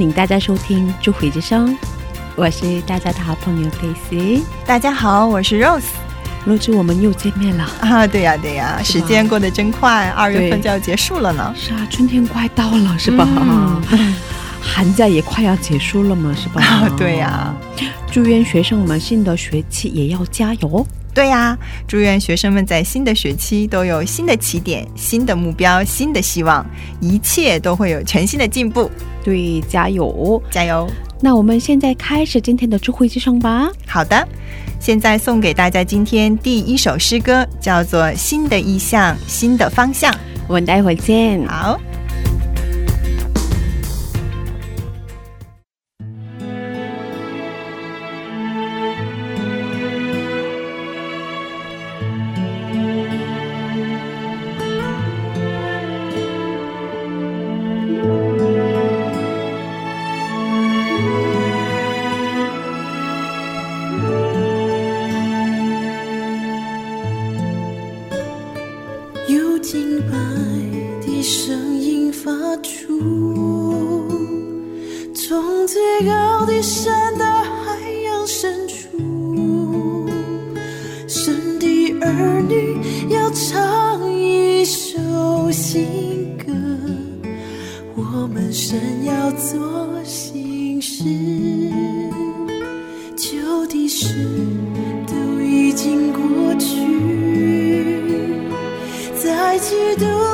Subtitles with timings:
[0.00, 1.76] 欢迎大家收听《智慧之声》，
[2.34, 4.40] 我是大家的好朋友 Daisy。
[4.64, 5.82] 大家好，我是 Rose
[6.46, 11.54] 录制我们又见面了，啊，对呀、对呀、时间过得真快，二月份就要结束了呢。
[11.54, 13.28] 是啊，春天快到了，是吧？
[13.36, 14.14] 嗯
[14.62, 16.62] 寒假也快要结束了嘛，是吧？
[16.64, 17.54] 啊， 对呀、
[18.10, 20.86] 祝愿学生们新的学期也要加油。
[21.12, 21.58] 对呀、
[21.88, 26.64] 祝愿学生们在新的学期都有新的起点、新的目标、新的希望，
[27.00, 28.90] 一切都会有全新的进步。
[29.24, 30.40] 对，加油！
[30.50, 30.88] 加油！
[31.20, 33.68] 那我们现在开始今天的智慧之声吧。
[33.86, 34.26] 好的，
[34.78, 40.12] 现在送给大家今天第一首诗歌，叫做《新的意向，新的方向》。
[40.46, 41.46] 我们待会儿见。
[41.46, 41.78] 好。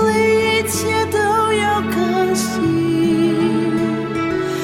[0.08, 0.12] 里，
[0.58, 1.18] 一切都
[1.52, 2.44] 要更新。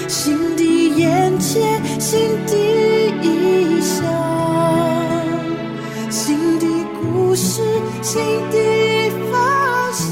[0.08, 0.62] 新的
[0.96, 2.10] 眼界，新
[2.46, 2.52] 的
[3.22, 4.04] 意象，
[6.10, 6.66] 新的
[7.00, 7.62] 故事，
[8.02, 8.56] 新的
[9.30, 9.32] 方
[9.92, 10.02] 向。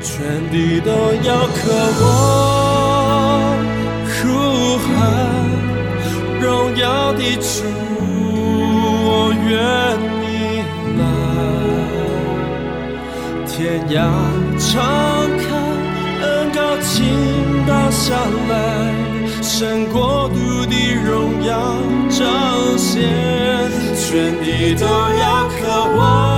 [0.00, 0.14] 全
[0.50, 0.90] 地都
[1.28, 1.58] 要渴
[2.00, 2.04] 望
[4.06, 4.14] 呼
[4.78, 4.86] 喊
[6.40, 6.44] 荣
[6.76, 7.64] 耀的主，
[9.08, 9.54] 我愿
[13.86, 14.00] 来，天涯
[14.58, 14.82] 长
[15.38, 15.46] 看，
[16.22, 18.14] 恩高倾倒下
[18.48, 18.52] 来，
[19.42, 20.74] 神国度的
[21.04, 21.52] 荣耀
[22.10, 23.02] 彰显，
[23.94, 26.35] 全地都要渴望。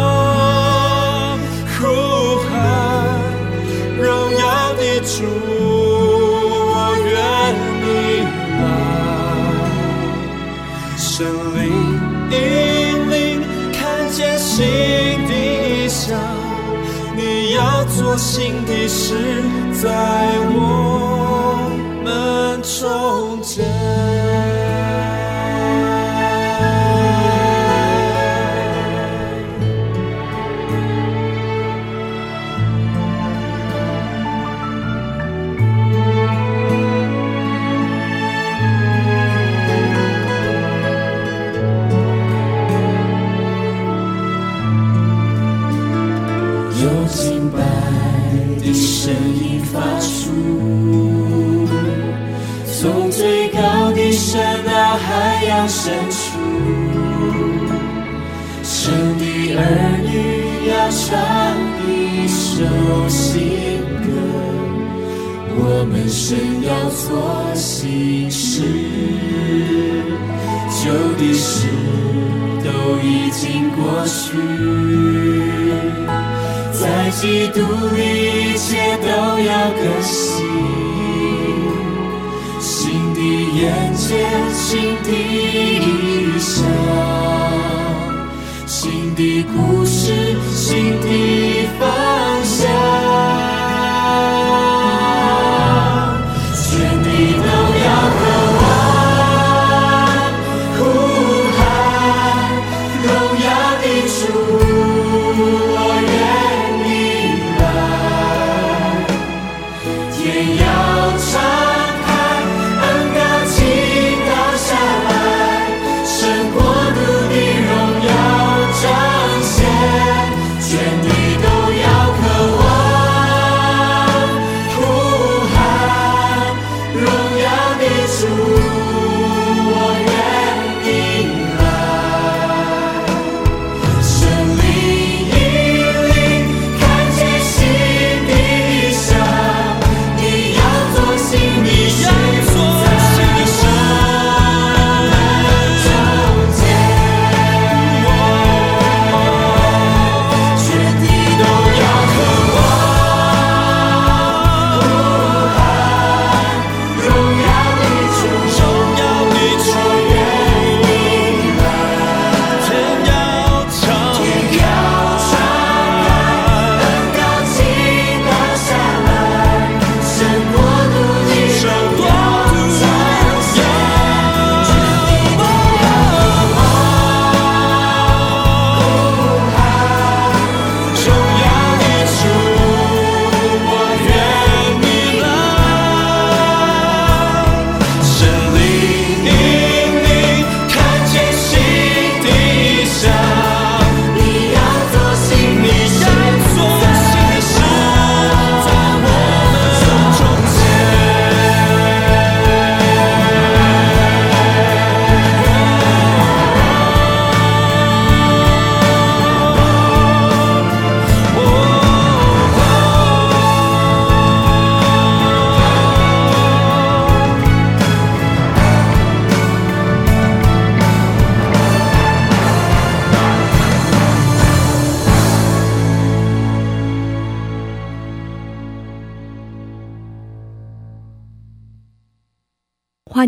[18.18, 19.14] 心底是
[19.80, 19.88] 在
[20.50, 21.07] 我。
[66.28, 67.08] 神要做
[67.54, 68.60] 新事，
[70.68, 71.66] 旧的事
[72.62, 72.68] 都
[73.02, 74.36] 已经过去。
[76.70, 77.62] 在基督
[77.96, 79.06] 里，一切都
[79.40, 80.44] 要更新。
[82.60, 83.20] 新的
[83.58, 84.68] 眼界，新
[85.04, 86.62] 的意象，
[88.66, 91.08] 新的故事，新的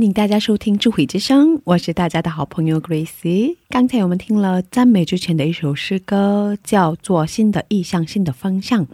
[0.00, 3.54] 欢迎大家收听《智慧之声》，我是大家的好朋友 Grace。
[3.68, 8.86] 刚才我们听了赞美之前的一首诗歌，叫做《新的意向，新的方向》。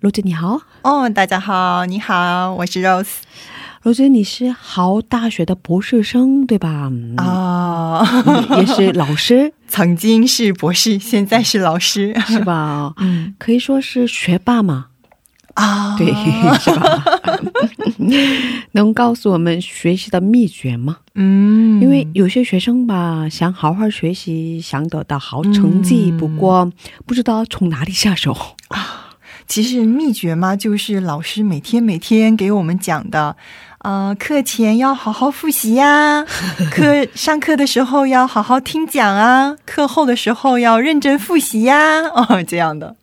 [0.00, 3.16] 罗子你好，哦，大家好，你好，我是 Rose。
[3.82, 6.90] 罗子，你是好大学的博士生对吧？
[7.18, 12.94] 啊、嗯也是老师 曾经是博士，现在是老师，是吧？
[12.96, 14.86] 嗯可以说是学霸嘛，
[15.54, 16.06] 啊，对，
[16.58, 17.04] 是吧？
[18.72, 20.98] 能告诉我们学习的秘诀吗？
[21.14, 26.70] 嗯，因为有些学生吧，想好好学习，想得到好成绩，嗯不过
[27.06, 28.32] 不知道从哪里下手
[28.68, 29.00] 啊。
[29.46, 33.36] 其实秘诀嘛，就是老师每天每天给我们讲的，
[33.80, 36.24] 呃，课前要好好复习呀，
[36.72, 42.96] 课上课的时候要好好听讲啊，课后的时候要认真复习呀，哦，这样的。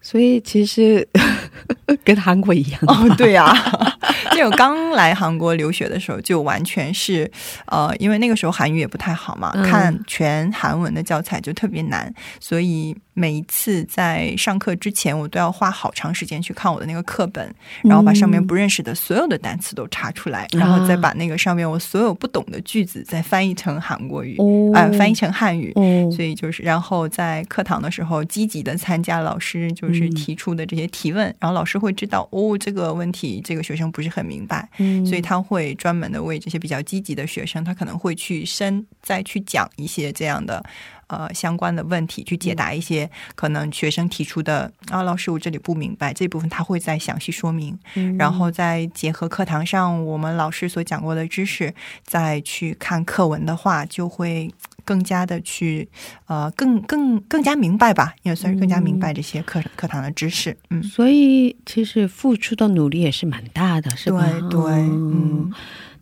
[0.00, 1.06] 所以其实
[2.04, 3.52] 跟韩国一样，哦，对呀、
[4.34, 7.30] 就我刚来韩国留学的时候，就完全是，
[7.66, 9.62] 呃，因为那个时候韩语也不太好嘛，嗯。
[9.62, 25.70] 看全韩文的教材就特别难，所以每一次在上课之前，我都要花好长时间去看我的那个课本，然后把上面不认识的所有的单词都查出来，然后再把那个上面我所有不懂的句子再翻译成韩国语，哦呃，翻译成汉语。
[25.74, 30.14] 哦，所以就是，然后在课堂的时候，积极的参加老师就是嗯。
[30.20, 35.04] 提出的这些提问，然后老师会知道哦，这个问题这个学生不是很明白，嗯。
[35.04, 40.62] 所以他会专门的为这些比较积极的学生，他可能会去深再去讲一些这样的
[41.10, 51.74] 呃相关的问题，去解答一些可能学生提出的啊，老师我这里不明白这部分，他会再详细说明，嗯然后再结合课堂上我们老师所讲过的知识，
[52.04, 54.50] 再去看课文的话，就会
[54.84, 55.88] 更加的去
[56.26, 60.56] 呃更更更加明白吧，也算是更加明白这些课课堂的知识。
[60.70, 64.24] 嗯，所以其实付出的努力也是蛮大的，是吧？
[64.48, 65.52] 对对，嗯。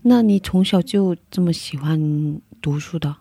[0.02, 3.16] 那你从小就这么喜欢读书的？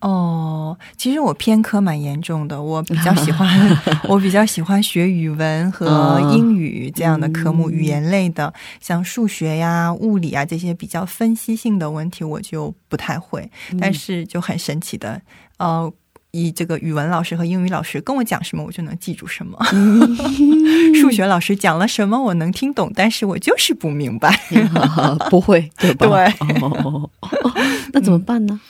[0.00, 3.48] 哦，其实我偏科蛮严重的，我比较喜欢，
[4.08, 13.50] 我比较喜欢学语文和英语这样的科目，嗯语言类的，像数学呀、物理啊这些比较分析性的问题，我就不太会。
[13.80, 15.20] 但是就很神奇的，
[15.58, 15.92] 呃。
[16.32, 19.58] 以这个语文老师和英语老师跟我讲什么，我就能记住什么。
[20.94, 24.32] 数学老师讲了什么，我能听懂，但是我就是不明白。
[25.28, 26.06] 不会，对吧？
[26.38, 27.10] 对哦
[27.92, 28.60] 那怎么办呢？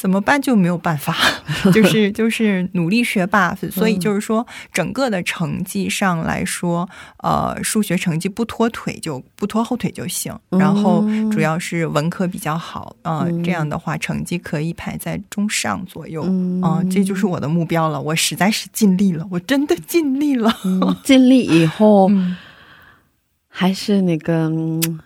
[0.00, 1.14] 怎么办就没有办法，
[1.74, 6.88] 就是就是努力学霸，所以就是说整个的成绩上来说，
[7.18, 13.44] 呃，数学成绩不拖腿就不拖后腿就行，然后主要是文科比较好，呃，嗯。
[13.44, 16.62] 这样的话成绩可以排在中上左右，嗯。
[16.64, 22.38] 嗯、这就是我的目标了，我实在是尽力了，我真的尽力了，嗯尽力以后， 嗯。
[23.52, 25.00] 还是那个、嗯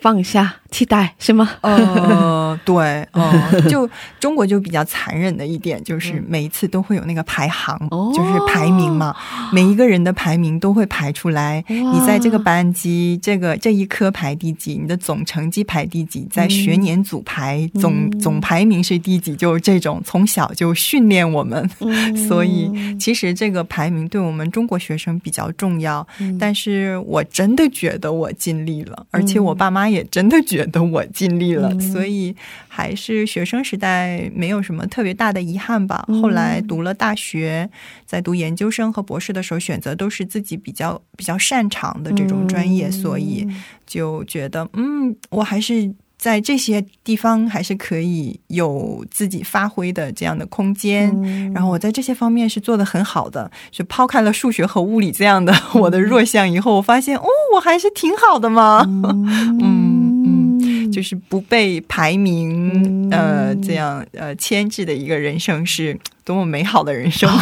[0.00, 1.50] 放下期待是吗？
[1.60, 3.88] 呃， 对，呃、 就
[4.18, 9.14] 中国就比较残忍的一点，就是每一次都会有那个排行，哦就是排名嘛，
[9.52, 11.62] 每一个人的排名都会排出来。
[11.68, 21.68] 你在这个班级，这个这一科排第几，你的总成绩排第几，在学年组排、总总排名是第几，就是这种从小就训练我们。
[21.80, 32.34] 嗯所以，其实这个排名对我们中国学生比较重要，嗯但是我真的觉得我尽力了，而且我爸妈也真的觉得我尽力了，所以
[32.68, 36.06] 还是学生时代没有什么特别大的遗憾吧。
[36.22, 37.68] 后来读了大学，
[38.06, 43.46] 在读研究生和博士的时候，选择都是自己比较比较擅长的这种专业，所以
[43.86, 45.92] 就觉得，嗯，我还是。
[46.20, 51.10] 在这些地方还是可以有自己发挥的这样的空间，
[51.54, 57.24] 然后我在这些方面是做的很好的，是抛开了数学和物理这样的我的弱项以后，我发现哦，
[57.54, 60.60] 我还是挺好的嘛，嗯。
[60.62, 67.30] 嗯，就是不被排名、呃这样呃牵制的一个人生是多么美好的人生。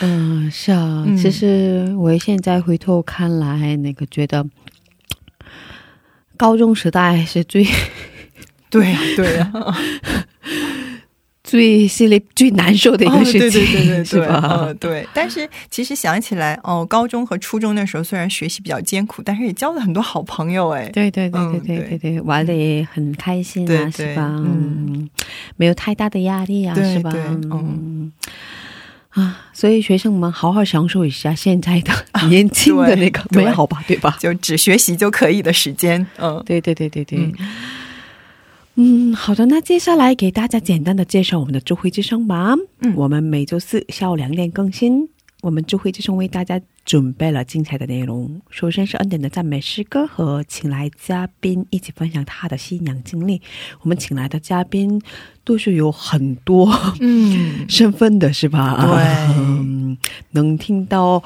[0.00, 4.44] 嗯，是啊，嗯其实我现在回头看来，那个觉得
[6.36, 7.66] 高中时代是最
[8.70, 9.52] 对呀、对呀、
[11.44, 14.40] 最心里最难受的一个事情，哦、对对对对对， 是吧？
[14.48, 15.06] 呃对。
[15.14, 24.22] 但是其实想起来，哦，高中和初中那时候虽然学习比较艰苦，但是也交了很多好朋友，哎，对对对对嗯对对对，玩的也很开心啊，对对是吧？
[24.38, 25.10] 嗯嗯，
[25.56, 27.12] 没有太大的压力啊，是吧？
[27.14, 28.10] 嗯。
[29.14, 31.92] 啊，所以学生们好好享受一下现在的
[32.28, 34.16] 年轻的那个美好吧，对吧？
[34.20, 37.18] 就只学习就可以的时间，嗯，对对对对对。
[37.18, 37.34] 嗯
[38.76, 42.56] 嗯，好的，那接下来给大家简单的介绍我们的智慧之声吧。
[42.80, 45.08] 嗯我们每周四下午两点更新。
[45.42, 48.40] 我们智慧之声为大家准备了精彩的内容。
[48.50, 53.40] 首先是恩典的赞美诗歌和请来嘉宾一起分享他的信仰经历。
[53.80, 55.00] 我们请来的嘉宾
[55.44, 58.76] 都是有很多嗯， 身份的，是吧？
[58.80, 59.96] 对嗯，
[60.32, 61.22] 能听到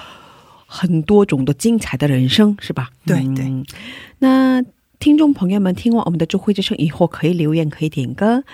[0.66, 2.90] 很多种的精彩的人生，是吧？
[3.04, 3.74] 对嗯对。
[4.20, 4.62] 那
[5.00, 8.44] 听众朋友们听完我们的智慧之声以后，可以留言，可以点歌。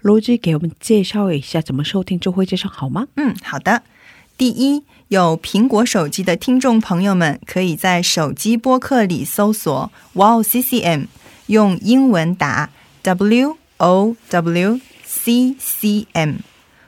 [0.00, 3.06] 罗志给我们介绍一下怎么收听智慧之声好吗？
[3.16, 3.82] 嗯，好的。
[4.36, 11.08] 第一，有苹果手机的听众朋友们，可以在手机播客里搜索 “Wow CCM”，
[11.48, 12.70] 用英文打
[13.02, 16.36] “W O W C C M”，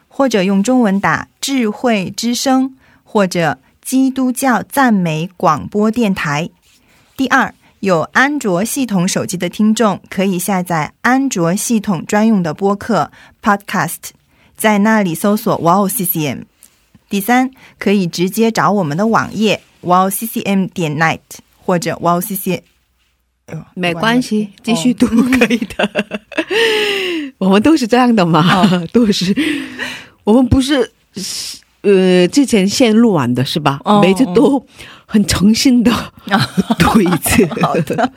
[0.09, 6.49] 或者用中文打“智慧之声”或者“基督教赞美广播电台”。
[7.19, 13.11] 第二，有安卓系统手机的听众可以下载安卓系统专用的播客
[13.43, 14.13] Podcast，
[14.57, 16.45] 在那里搜索 Wow CCM。
[17.15, 21.21] 第三，可以直接找我们的网页 wow ccm 点 net
[21.65, 21.97] 或者
[23.53, 26.07] 呦没关系，继续哦读可以的。
[27.39, 29.33] 我们都是这样的嘛， 都是。
[30.25, 30.91] 我们不是
[31.83, 33.81] 呃之前线录完的是吧？
[33.85, 34.67] 哦每次都
[35.07, 35.93] 很诚心的
[36.81, 37.47] 读一次。
[37.63, 38.11] 好的，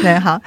[0.00, 0.40] 对，好。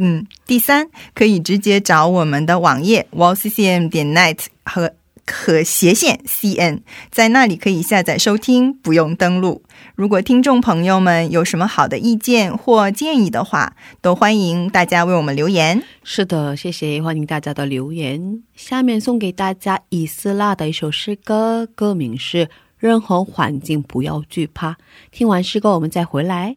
[0.00, 4.92] 嗯，第三，可以直接找我们的网页 wallccm 点 net 和
[5.30, 6.80] 和斜线 cn，
[7.10, 9.62] 在那里可以下载收听，不用登录。
[9.94, 15.82] 如果听众朋友们有什么好的意见或建议的话，都欢迎大家为我们留言。
[16.02, 18.42] 是的，谢谢，欢迎大家的留言。
[18.54, 24.70] 下面送给大家以斯拉的一首诗歌，歌名是《任何环境不要惧怕》。
[25.10, 26.56] 听完诗歌，我们再回来。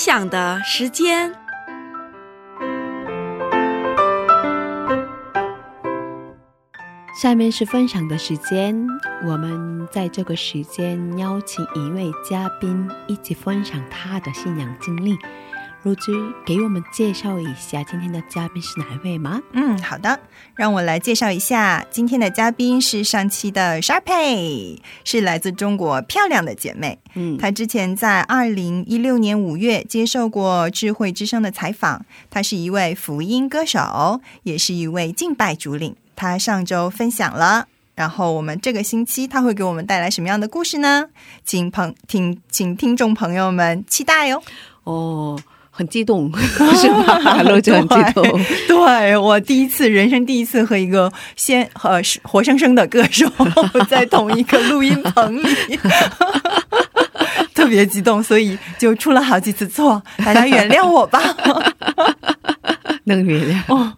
[0.00, 1.30] 享的时间，
[7.20, 8.74] 下面是分享的时间。
[9.26, 15.18] 我们在这个时间邀请一位嘉宾一起分享他的信仰经历。
[15.82, 16.12] 陆之，
[16.44, 19.40] 给我们介绍一下今天的嘉宾是哪一位吗？
[19.52, 20.20] 嗯，好的，
[20.54, 26.98] 让我来介绍一下今天的嘉宾是上期的 Sharpay，是来自中国漂亮的姐妹。
[27.14, 32.04] 嗯，她之前在二零一六年五月接受过智慧之声的采访。
[32.28, 35.96] 她是一位福音歌手，也是一位敬拜主领。
[36.14, 41.06] 她上周分享了，然后我们这个星期她会给我们带来什么样的故事呢？
[41.42, 44.42] 请朋听，请听众朋友们期待哟。
[44.84, 45.40] 哦。
[45.70, 46.30] 很激动，
[46.76, 47.42] 是吧？
[47.44, 48.24] 露就很激动。
[48.68, 53.26] 对我第一次，人生第一次和一个先呃活生生的歌手
[53.88, 55.78] 在同一个录音棚里，
[57.54, 61.22] 特别激动，所以就出了好几次错，大家原谅我吧。
[63.04, 63.74] 能原谅。
[63.74, 63.92] 哦，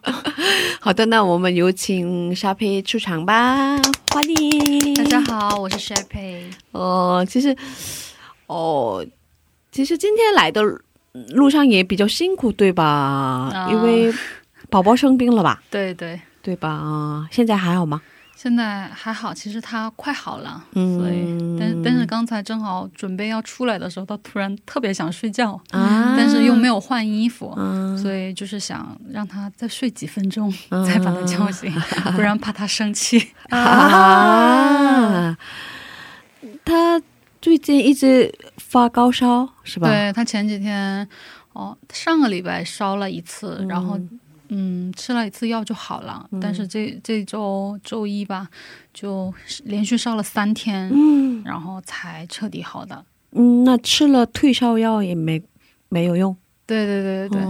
[0.79, 3.75] 好的，那我们有请沙佩出场吧，
[4.13, 4.93] 欢迎。
[4.93, 6.45] 大家好，我是沙佩。
[6.71, 7.55] 哦，其实，
[8.47, 9.05] 哦，
[9.71, 10.61] 其实今天来的。
[11.35, 13.67] 路上也比较辛苦，对吧？
[13.69, 14.11] 因为
[14.69, 15.61] 宝宝生病了吧？
[15.69, 17.27] 对对对吧？
[17.31, 18.01] 现在还好吗？
[18.35, 20.61] 现在还好，其实他快好了。
[20.73, 27.55] 嗯，所以，但但是刚才正好准备要出来的时候，他突然特别想睡觉啊，但是又没有换衣服，
[28.01, 30.51] 所以就是想让他再睡几分钟，
[30.85, 31.71] 再把他叫醒，
[32.15, 35.37] 不然怕他生气啊。
[36.65, 37.01] 他。
[37.43, 38.33] 最近一直
[38.73, 39.87] 发高烧是吧？
[39.87, 41.07] 对他前几天，
[41.53, 43.99] 哦，上个礼拜烧了一次，然后
[44.49, 46.27] 嗯吃了一次药就好了。
[46.41, 48.49] 但是这这周周一吧，
[48.91, 49.31] 就
[49.65, 53.05] 连续烧了三天，嗯，然后才彻底好的。
[53.33, 55.39] 嗯，那吃了退烧药也没
[55.89, 56.35] 没有用。
[56.65, 57.41] 对对对对对，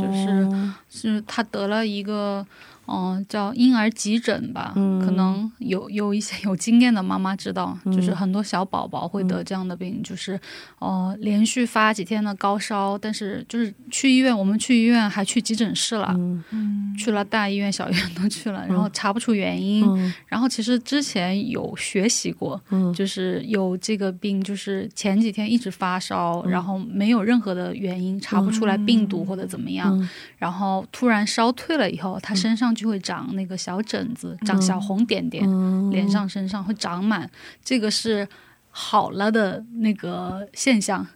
[0.00, 2.46] 就是是他得了一个。
[2.90, 4.72] 嗯，叫婴儿急诊吧，
[5.04, 10.38] 可能有有一些有经验的妈妈知道，就是很多小宝宝会得这样的病，就是
[10.78, 16.12] 哦，连续发几天的高烧，但是就是去医院，我们去医院还去急诊室了，
[16.50, 19.84] 嗯，去了大医院、小医院都去了，然后查不出原因，
[20.26, 22.60] 然后其实之前有学习过，
[22.92, 30.08] 就是有这个病，就是前几天一直发烧，然后没有任何的原因，查不出来病毒或者怎么样，
[30.40, 32.74] 然后突然烧退了以后，他身上。
[32.80, 35.44] 就会长那个小疹子，长小红点点，
[35.90, 37.28] 脸上、身上会长满。
[37.62, 38.26] 这个是
[38.70, 41.06] 好了的那个现象，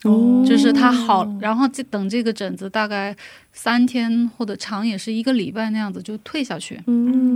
[0.45, 3.17] 就是它好，然后这等这个疹子大概
[3.53, 6.77] 三天或者长也是一个礼拜那样子就退下去，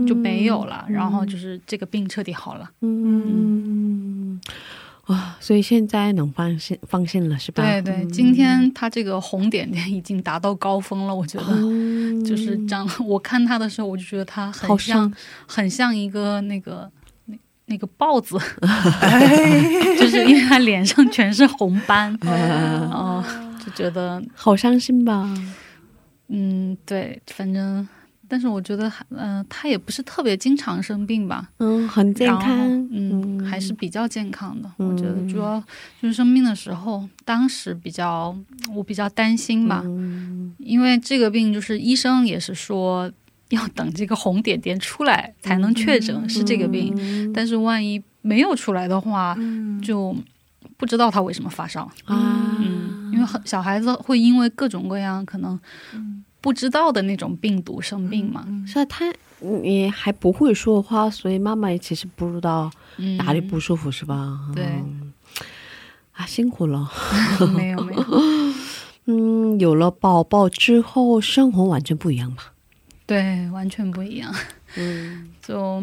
[0.06, 0.84] 就没有了。
[0.90, 2.68] 然后就是这个病彻底好了。
[2.80, 4.38] 嗯。
[5.08, 7.62] 哇，所以现在能放心放心了是吧？
[7.62, 12.88] 对对，今天他这个红点点已经达到高峰了，我觉得，就是长。
[13.06, 15.12] 我看他的时候，我就觉得他很像，
[15.46, 16.90] 很像一个那个
[17.24, 18.38] 那那个豹子，
[19.98, 23.24] 就是因为他脸上全是红斑， 哦，
[23.64, 25.28] 就觉得好伤心吧。
[26.28, 27.88] 嗯，对，反正。
[28.28, 31.48] 但是我觉得，嗯，他也不是特别经常生病吧？
[31.58, 34.70] 嗯，很健康，嗯，还是比较健康的。
[34.76, 35.58] 我觉得主要
[36.00, 38.36] 就是生病的时候，当时比较
[38.74, 39.82] 我比较担心吧，
[40.58, 43.10] 因为这个病就是医生也是说，
[43.48, 49.34] 要等这个红点点出来才能确诊是这个病，但是万一没有出来的话，
[49.82, 50.14] 就
[50.76, 55.58] 不知道他为什么发烧啊，嗯，因为很小孩子会因为各种各样可能
[56.40, 64.38] 不知道的那种病毒生病嘛，是啊，他你还不会说话，所以妈妈也其实不知道嗯，哪里不舒服，是吧？
[64.54, 64.64] 对。
[64.64, 65.12] 嗯。
[66.12, 66.90] 啊，辛苦了。
[67.54, 68.04] 没 有没有，
[69.06, 72.52] 嗯，有了宝宝之后，生活完全不一样吧？
[73.06, 74.34] 对，完全不一样，
[74.76, 75.30] 嗯。
[75.40, 75.82] 就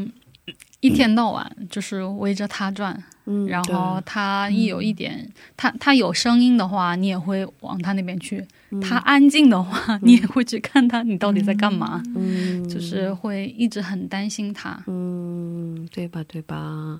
[0.81, 8.39] 一天到晚就是围着他转，嗯，然后他一有一点，他他有声音的话，你也会往他那边去；
[8.81, 12.01] 他安静的话，你也会去看他，你到底在干嘛？
[12.15, 14.83] 嗯，就是会一直很担心他。
[14.88, 16.23] 嗯，对吧？
[16.27, 16.99] 对吧？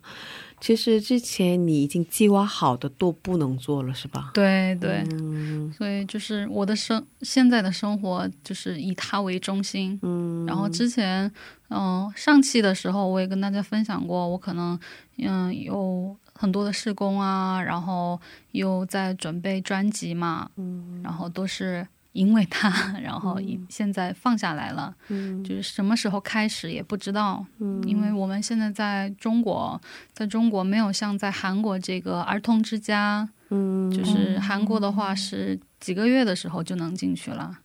[0.61, 4.31] 其实之前你已经计划好的都不能做了，是吧？
[4.33, 9.99] 对对，嗯所以就是我的生现在的生活就是以他为中心。
[10.01, 11.31] 嗯，然后之前，
[11.69, 14.79] 嗯、上期的时候我也跟大家分享过，我可能
[15.17, 18.19] 嗯有很多的试工啊，然后
[18.52, 21.02] 又在准备专辑嘛，嗯。
[21.04, 22.69] 然后都是因为他，
[23.02, 25.43] 然后现在放下来了，嗯。
[25.43, 27.82] 就是什么时候开始也不知道，嗯。
[27.88, 29.80] 因为我们现在在中国，
[30.13, 37.60] 在中国没有像在韩国这个儿童之家，嗯，就是韩国的话是几个月的时候就能进去了，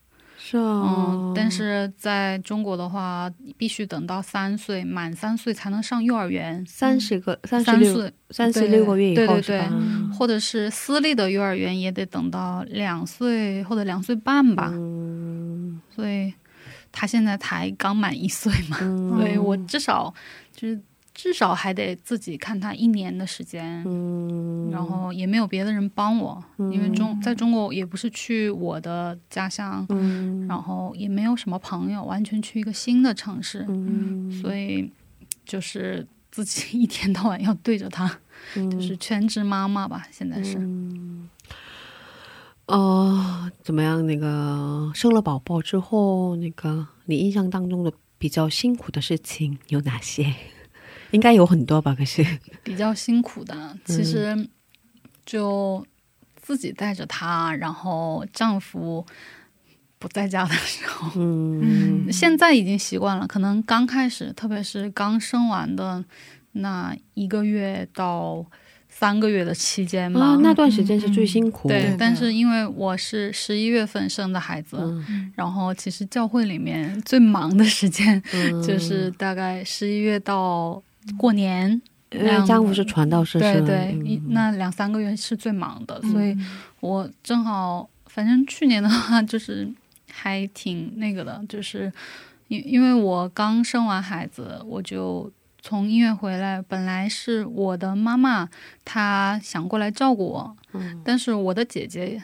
[0.50, 0.82] 是啊，
[1.12, 9.68] 嗯，但是在中国的话，必须等到三岁满三岁才能上幼儿园，三十个三十三六岁三十六个月以后对对对？
[10.18, 15.80] 或者是私立的幼儿园也得等到两岁或者两岁半吧，嗯。
[15.94, 16.32] 所以
[16.90, 19.10] 他现在才刚满一岁嘛，嗯。
[19.16, 20.12] 所以我至少
[20.52, 20.80] 就是
[21.22, 34.90] 至少还得自己看他一年的时间，嗯，然后也没有别的人帮我，因为中在中国也不是去我的家乡，嗯然后也没有什么朋友，完全去一个新的城市，嗯所以
[35.44, 38.18] 就是自己一天到晚要对着他，
[38.54, 40.56] 就是全职妈妈吧，现在是。
[40.56, 41.28] 嗯
[42.64, 44.06] 哦，怎么样？
[44.06, 50.34] 那个生了宝宝之后，那个你印象当中的比较辛苦的事情有哪些？
[51.12, 51.94] 应该有很多吧？
[51.94, 52.24] 可是，
[52.62, 54.48] 比较辛苦的，其实
[55.26, 55.84] 就
[56.36, 59.04] 自己带着他，然后丈夫
[59.98, 62.10] 不在家的时候，嗯。
[62.12, 63.26] 现在已经习惯了。
[63.26, 66.04] 可能刚开始，特别是刚生完的
[66.52, 68.44] 那一个月到
[68.88, 71.68] 三个月的期间吧，啊，那段时间是最辛苦。
[71.68, 75.32] 对对，但是因为我是十一月份生的孩子，嗯。
[75.36, 78.62] 然后其实教会里面最忙的时间嗯。
[78.62, 80.82] 就是大概十一月到
[81.18, 81.80] 过年。
[82.12, 86.36] 因为丈夫是传道士，是对对，那两三个月是最忙的，所以
[86.80, 89.72] 我正好，反正去年的话就是
[90.10, 91.92] 还挺那个的，就是
[92.48, 95.32] 因因为我刚生完孩子，我就
[95.62, 98.48] 从医院回来，本来是我的妈妈
[98.84, 102.20] 她想过来照顾我，嗯但是我的姐姐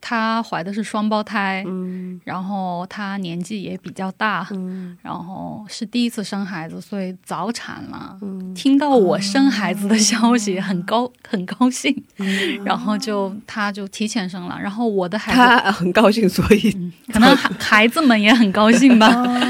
[0.00, 2.20] 她怀的是双胞胎，嗯。
[2.24, 4.96] 然后她年纪也比较大，嗯。
[5.02, 8.16] 然后是第一次生孩子，所以早产了。
[8.22, 8.54] 嗯。
[8.54, 12.64] 听到我生孩子的消息，很高很高兴，嗯。
[12.64, 16.70] 然后就她就提前生了，然后我的孩子她很高兴，所以
[17.12, 19.08] 可能孩孩子们也很高兴吧。
[19.08, 19.40] 哦。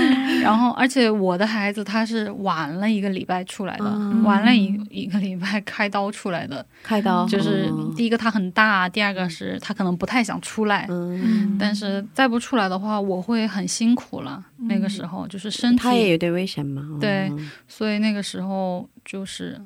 [0.43, 4.23] 然后，而且我的孩子他是晚了一个礼拜出来的，嗯。
[4.23, 6.65] 晚了一一个礼拜开刀出来的。
[6.83, 7.93] 开刀就是嗯。
[7.97, 10.87] 第一个他很大，第二个是他可能不太想出来。
[10.89, 14.43] 嗯，但是再不出来的话，我会很辛苦了。
[14.57, 16.83] 那个时候就是身体他也有点危险嘛。
[17.01, 19.61] 对嗯所以那个时候就是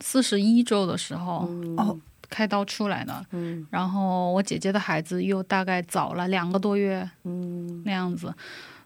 [0.00, 1.98] 四十一周的时候、哦
[2.30, 8.34] 开刀出来的，嗯然后我姐姐的孩子又大概早了两个多月嗯那样子，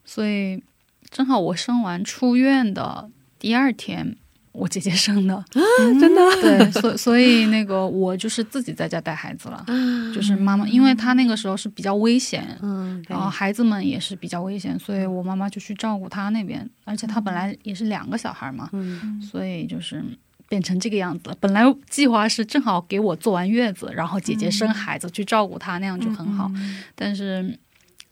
[0.05, 0.62] 所以
[1.11, 4.16] 正好我生完出院的第二天，
[4.53, 5.45] 我姐姐生的，
[5.99, 6.21] 真的？
[6.41, 9.65] 对，所所以那个我就是自己在家带孩子了，
[10.15, 20.05] 就是妈妈，因为她那个时候是比较危险，嗯，然后孩子们也是比较危险，所以我妈妈就去照顾她那边，而且她本来也是两个小孩嘛，嗯所以就是
[20.49, 21.35] 变成这个样子。
[21.41, 26.51] 本来计划是正好给我做完月子，然后姐姐生孩子去照顾她，那样就很好。
[26.95, 27.59] 但是，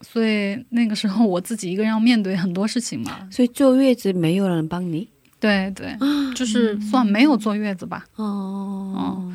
[0.00, 3.28] 所以那个时候我自己一个人要面对很多事情嘛。
[3.30, 5.06] 所以坐月子没有人帮你
[5.40, 5.96] 对对，
[6.34, 8.04] 就是算没有坐月子吧。
[8.16, 9.32] 哦，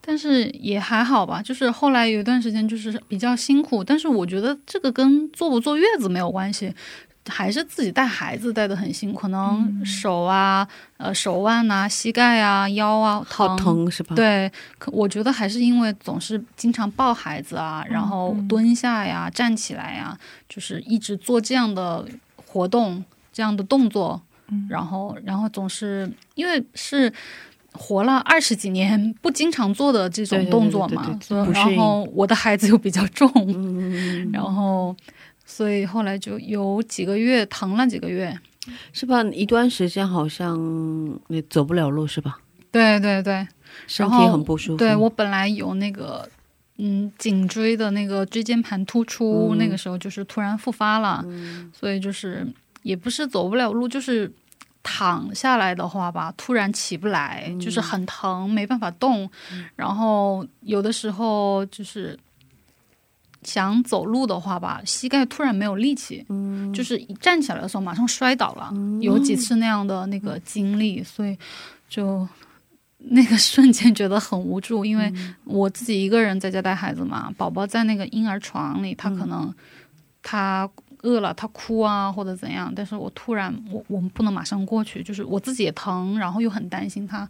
[0.00, 6.72] 但是也还好吧，就是后来有一段时间就是比较辛苦，但是我觉得这个跟坐不坐月子没有关系，
[7.28, 13.90] 还是自己带孩子带的很辛苦，可能手啊、呃手腕啊、膝盖啊、腰啊好疼。
[13.90, 20.16] 是吧？，对，可我觉得还是因为总是经常抱孩子啊，然后蹲下呀、站起来呀，
[20.48, 24.22] 就是一直做这样的活动，这样的动作，
[24.68, 27.12] 然后然后总是因为是
[27.72, 33.30] 活了二十几年不经常做的这种动作嘛，所以然后我的孩子又比较重，
[34.32, 34.96] 然后
[35.44, 38.38] 所以后来就有几个月疼了几个月，
[38.92, 39.22] 是吧？
[39.24, 40.58] 一段时间好像
[41.28, 42.38] 你走不了路是吧？
[42.70, 43.46] 对对对，
[43.86, 44.76] 身体很不舒服。
[44.76, 46.28] 对我本来有那个。
[46.78, 51.24] 嗯，颈椎的那个椎间盘突出，那个时候就是突然复发了，
[51.72, 52.46] 所以就是
[52.86, 54.32] 也不是走不了路，就是
[54.82, 59.28] 躺下来的话吧，突然起不来，就是很疼，没办法动。
[59.74, 62.16] 然后有的时候就是
[63.42, 66.24] 想走路的话吧，膝盖突然没有力气，
[66.72, 71.36] 就是一站起来的时候马上摔倒了，有几次那样的那个经历，所以
[71.88, 72.28] 就。
[73.08, 75.12] 那个 瞬间觉得很无助，因为
[75.44, 79.54] 我自己一个人在家带孩子嘛，宝宝在那个婴儿床里，他可能
[80.22, 80.68] 他
[81.06, 87.28] 饿了，他哭啊或者怎样，但是我突然我我们不能马上过去，就是我自己也疼，然后又很担心他。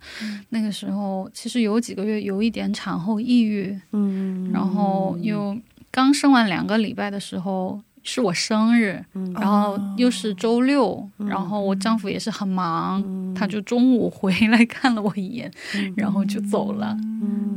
[0.48, 5.56] 那个时候其实有几个月有一点产后抑郁，嗯，然后又
[5.90, 7.80] 刚生完两个礼拜的时候。
[8.08, 13.02] 是我生日，然后又是周六，然后我丈夫也是很忙，
[13.34, 15.50] 他就中午回来看了我一眼，
[15.96, 16.96] 然后就走了。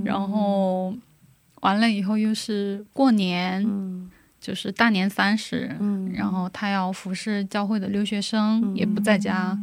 [0.03, 0.91] 然后
[1.61, 3.63] 完了以后又是过年，
[4.39, 5.69] 就是大年三十，
[6.13, 9.57] 然后他要服侍教会的留学生，也不在家，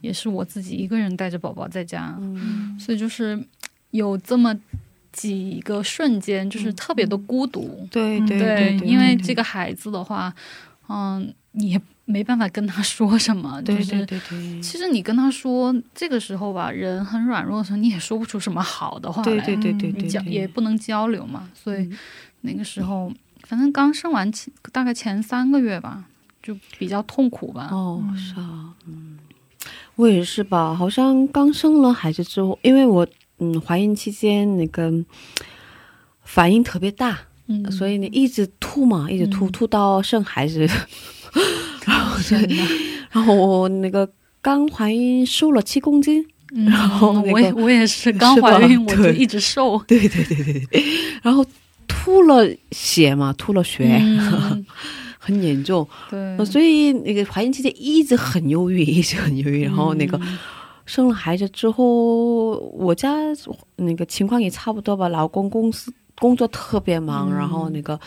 [0.00, 2.18] 也是我自己一个人带着宝宝在家，
[2.78, 3.42] 所以就是
[3.90, 4.54] 有这么。
[5.12, 10.34] 几个瞬间就是特别的孤独，对对对，因为这个孩子的话，
[10.88, 14.60] 嗯，你也没办法跟他说什么，对对对对。
[14.62, 21.46] 其实你跟他说这个时候吧，人很软弱的时候，你也说不出什么好的话来，对对对对，交也不能交流嘛。
[21.52, 21.90] 所以
[22.40, 23.12] 那个时候，
[23.46, 26.04] 反正刚生完前大概前三个月吧，
[26.42, 27.68] 就比较痛苦吧。
[27.70, 29.18] 哦，是啊，嗯，
[29.96, 33.06] 我也是吧，好像刚生了孩子之后，因为我。
[33.38, 34.92] 嗯，怀孕期间那个
[36.22, 40.60] 反应特别大，嗯，所以你一直吐嘛，一直吐，吐到生孩子，
[41.84, 42.16] 然后
[43.10, 44.08] 然后我那个
[44.40, 50.84] 刚怀孕瘦了七公斤，然后我也我也是刚怀孕我就一直瘦，对对对对对，
[51.20, 51.44] 然后
[51.92, 54.00] 吐了血嘛，吐了血，
[55.18, 60.20] 很严重，对，所以那个怀孕期间一直很忧郁，一直很忧郁，然后那个。
[60.84, 63.14] 生了孩子之后，我家
[63.76, 65.08] 那个情况也差不多吧。
[65.08, 67.98] 老公公司工作特别忙，然后那个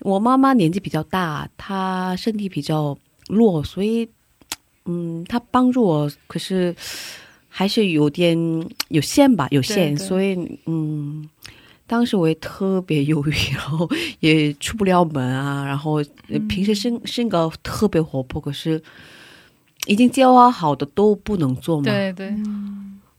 [0.00, 4.08] 我妈妈年纪比较大，她身体比较弱，所以
[4.86, 6.74] 嗯，她帮助我，可是
[7.48, 8.36] 还是有点
[8.88, 9.96] 有限吧，有限。
[9.96, 10.34] 所以
[10.66, 11.26] 嗯，
[11.86, 13.88] 当时我也特别忧郁，然后
[14.20, 16.02] 也出不了门啊，然后
[16.48, 18.82] 平时性性格特别活泼，可是。
[19.88, 21.84] 已经计划好的都不能做嘛？
[21.84, 22.34] 对对，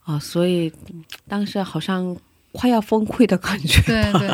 [0.03, 0.69] 啊，所以
[1.25, 2.13] 当时好像
[2.51, 3.81] 快要崩溃的感觉。
[3.83, 4.29] 对对，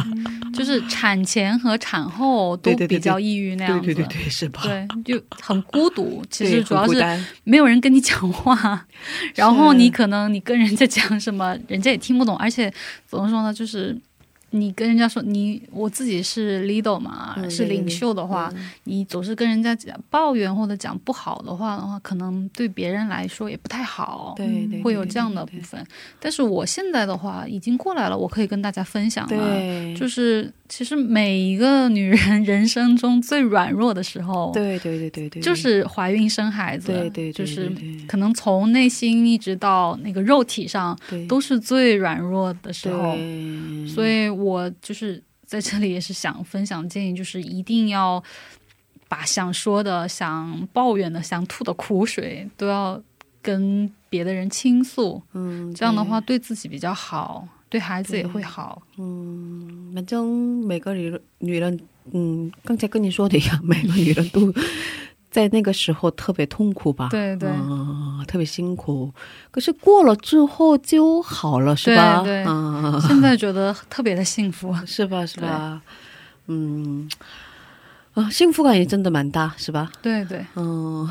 [0.51, 3.85] 就是产前和产后都比较抑郁那样子。
[3.85, 4.63] 对对对，是吧？
[4.63, 6.23] 对，就很孤独。
[6.31, 8.83] 其实主要是没有人跟你讲话，
[9.35, 12.73] 然后你可能你跟人家讲什么，人家也听不懂，而且
[13.05, 13.95] 怎么说呢，就是。
[14.55, 25.83] 你跟人家说你我自己是 leader 嘛，是领袖的话，你总是跟人家讲抱怨或者讲不好的话的话，可能对别人来说也不太好，对，会有这样的部分。
[26.19, 37.71] 但是我现在的话已经过来了，我可以跟大家分享了，就是其实每一个女人 人生中最软弱的时候，对对对对对，就是怀孕生孩子，对对，就是
[38.07, 40.95] 可能从内心一直到那个肉体上，
[41.27, 43.15] 都是最软弱的时候，
[43.87, 44.42] 所以。
[44.43, 48.21] 我就是在这里也是想分享建议，就是一定要
[49.07, 53.01] 把想说的、想抱怨的、想吐的苦水都要
[53.41, 55.21] 跟别的人倾诉。
[55.33, 58.81] 嗯，这样的话对自己比较好，对孩子也会好。
[58.97, 60.27] 嗯，反正
[60.65, 61.79] 每个女人，女人，
[62.11, 64.53] 嗯，刚才跟你说的一样，每个女人都。
[65.33, 67.09] 在那个时候特别痛苦吧？
[67.09, 67.49] 对对，
[68.27, 69.11] 特别辛苦。
[69.49, 72.21] 可是过了之后就好了，是吧？
[72.23, 75.25] 对，嗯现在觉得特别的幸福， 是吧？
[75.25, 75.81] 是吧？
[76.45, 77.09] 嗯，
[78.13, 79.91] 啊，幸福感也真的蛮大，是吧？
[80.03, 81.09] 对对，嗯，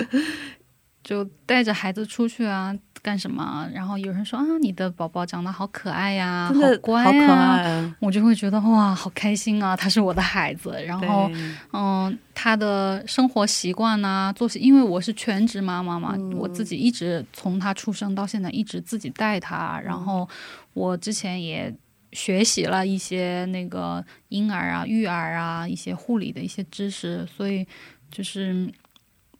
[1.04, 2.74] 就带着孩子出去啊。
[3.02, 3.68] 干什么？
[3.72, 10.76] 然后有人说啊，你的宝宝长得好可爱呀，好乖呀，我就会觉得哇，好开心啊，他是我的孩子。
[10.84, 11.30] 然后，
[11.72, 19.80] 嗯，他的生活习惯呐，作息，因为我是全职妈妈嘛，我自己一直从他出生到现在一直自己带他。
[19.84, 20.28] 然后
[20.74, 21.74] 我之前也
[22.12, 27.66] 学习了一些那个婴儿啊、育儿啊一些护理的一些知识，所以
[28.10, 28.68] 就是。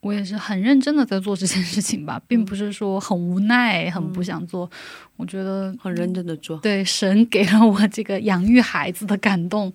[0.01, 4.71] 我也是很认真的在做这件事情吧，并不是说很无奈、很不想做。
[5.17, 6.57] 我觉得很认真的做。
[6.59, 9.73] 对，神给了我这个养育孩子的感动，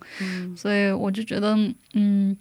[0.56, 1.56] 所以我就觉得，
[1.92, 2.36] 嗯。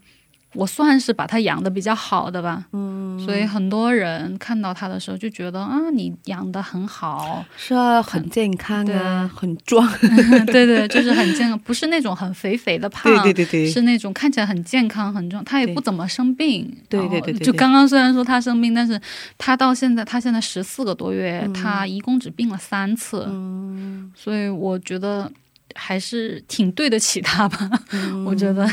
[0.54, 9.88] 我算是把他养的比较好的吧，嗯，所以很多人看到他的时候就觉得啊，你养的很好，是啊，很健康啊，很壮，
[10.48, 19.00] 对对，就是很健康，不是那种很肥肥的胖，对对对，是那种看起来很健康很壮，他也不怎么生病，对对对，就刚刚虽然说他生病，但是
[19.38, 25.32] 他到现在他现在十四个多月，他一共只病了三次，嗯，所以我觉得。
[25.76, 27.70] 还是挺对得起他吧，
[28.26, 28.68] 我觉得。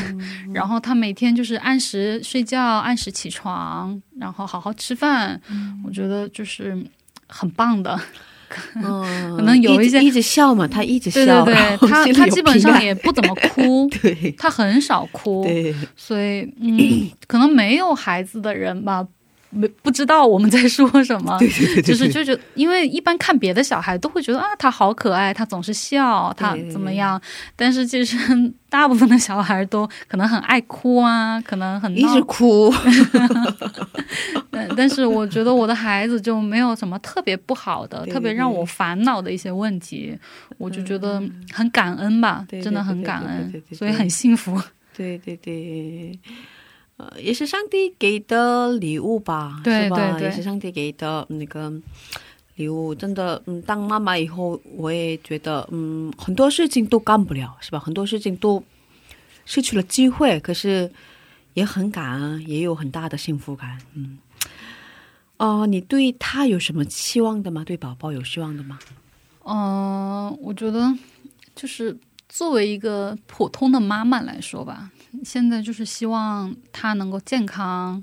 [0.53, 5.39] 然后他每天就是按时睡觉，按时起床，然后好好吃饭，
[5.85, 6.77] 我觉得就是
[7.27, 7.99] 很棒的。
[8.51, 19.07] 可能有一些一直笑嘛，他一直笑，对对对，他他基本上也不怎么 哭，对，他很少哭，对，所以嗯，可能没有孩子的人吧。
[19.51, 27.21] 没不知道我们在说什么， 对对对，就是就觉因为一般看别的小孩都会觉得啊，他好可爱，他总是笑，他怎么样？
[27.55, 28.17] 但是其实
[28.69, 32.73] 大部分的小孩都可能很爱哭啊，可能很一直哭。
[34.49, 40.17] 但但是我觉得我的孩子就没有什么特别不好的，特别让我烦恼的一些问题，
[40.57, 41.21] 我就觉得
[41.51, 44.61] 很感恩吧，真的很感恩，所以很幸福。
[44.95, 46.17] 对对对。
[47.01, 50.19] 呃，也是上帝给的礼物吧，是吧？
[50.19, 51.73] 也是上帝给的那个
[52.57, 57.79] 礼物，真的，嗯，当妈妈以后，我也觉得，嗯，很多事情都干不了，是吧？
[57.79, 58.63] 很多事情都
[59.45, 60.91] 失去了机会，可是
[61.55, 64.19] 也很感恩，也有很大的幸福感，嗯。
[65.37, 67.63] 哦，你对他有什么期望的吗？
[67.65, 68.77] 对宝宝有希望的吗？
[69.43, 70.93] 嗯，我觉得
[71.55, 71.97] 就是
[72.33, 74.89] 作为一个普通的妈妈来说吧。
[75.25, 78.01] 现在就是希望她能够健康，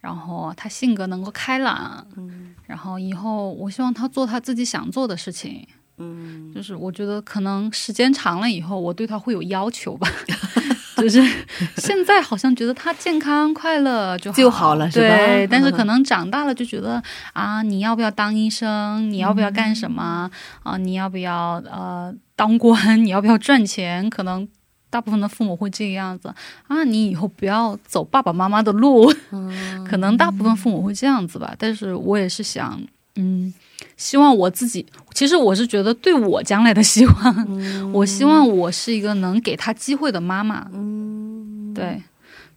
[0.00, 5.68] 然后她性格能够开朗，嗯，然后以后我希望她做她自己想做的事情，
[5.98, 10.08] 嗯，就是我觉得可能时间长了以后，我对她会有要求吧，
[10.96, 11.22] 就是
[11.76, 19.10] 现在好像觉得他健康快乐就就好了，对，但是可能长大了就觉得啊，你要不要当医生？
[19.10, 20.30] 你要不要干什么？
[20.62, 23.04] 啊，你要不要呃当官？
[23.04, 24.08] 你要不要赚钱？
[24.10, 24.48] 可能。
[24.88, 26.32] 大部分的父母会这个样子
[26.68, 29.12] 啊，你以后不要走爸爸妈妈的路，
[29.86, 31.52] 可能大部分父母会这样子吧。
[31.58, 32.80] 但是我也是想，
[33.16, 33.52] 嗯，
[33.96, 40.68] 希望我自己，其实我是觉得对我将来的希望，我希望我是一个能给他机会的妈妈。
[40.72, 42.02] 嗯，对，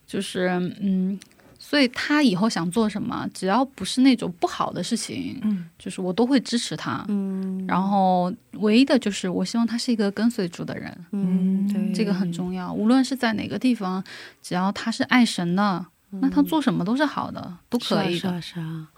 [0.06, 0.48] 就是
[0.80, 1.18] 嗯。
[1.62, 7.64] 所以他以后想做什么，只要不是那种不好的事情，嗯，就是我都会支持他，嗯。
[7.68, 12.72] 然后唯一的就是，我希望他是一个跟随主的人，嗯，这个很重要。
[12.72, 14.02] 无论是在哪个地方，
[14.42, 18.42] 只要他是爱神的，那他做什么都是好的，都可以的。
[18.42, 18.88] 是啊，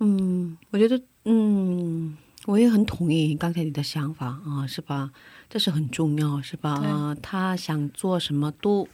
[0.00, 5.10] 嗯，我觉得，嗯，我也很同意刚才你的想法啊，是吧？
[5.48, 7.16] 这是很重要，是吧？
[7.22, 8.86] 他想做什么都，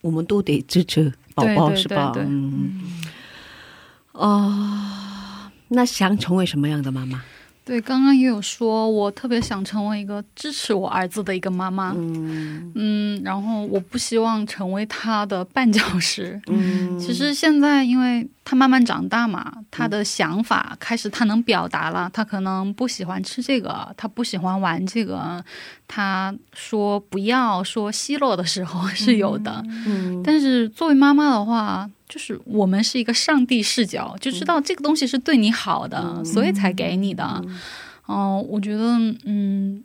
[0.00, 1.12] 我们都得支持。
[1.34, 2.12] 宝宝是吧？
[2.16, 2.80] 嗯，
[4.12, 7.22] 哦，那想成为什么样的妈妈？
[7.64, 11.92] 对，刚刚也有说，我特别想成为一个支持我儿子的一个妈妈。
[11.96, 16.40] 嗯嗯，然后我不希望成为他的绊脚石。
[16.48, 22.10] 嗯， 其实现在因为他慢慢长大嘛，他的想法开始他能表达了。
[22.12, 25.44] 他可能不喜欢吃这个，他不喜欢玩这个，
[25.86, 29.64] 他说不要说奚落的时候 是有的。
[29.86, 31.88] 嗯，但是作为妈妈的话。
[32.12, 37.42] 就是我们是一个上帝视角，就知道这个东西是对你好的，所以才给你的。
[38.06, 38.82] 嗯，我觉得，
[39.24, 39.82] 嗯，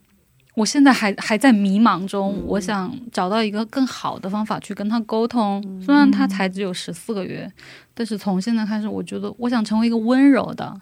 [0.54, 5.64] 我现在还还在迷茫中，我想找到一个更好的方法去跟他沟通。
[5.82, 7.50] 虽然他才只有十四个月，
[7.94, 10.78] 但是从现在开始，我觉得我想成为一个温柔的，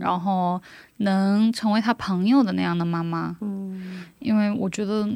[0.00, 0.58] 然后
[0.98, 3.36] 能成为他朋友的那样的妈妈。
[3.42, 5.06] 嗯，因为我觉得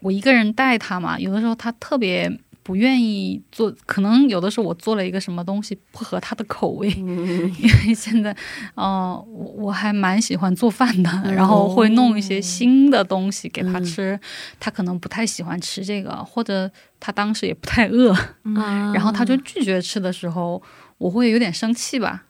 [0.00, 2.40] 我一个人带他嘛，有的时候他特别。
[2.62, 8.36] 不愿意做，可能有的时候我做了一个什么东西不合他的口味， 因为现在，
[8.74, 14.18] 哦，我我还蛮喜欢做饭的，然后会弄一些新的东西给他吃，
[14.58, 18.14] 他可能不太喜欢吃这个，或者他当时也不太饿，
[18.94, 20.62] 然后他就拒绝吃的时候。
[21.00, 22.22] 我会有点生气吧，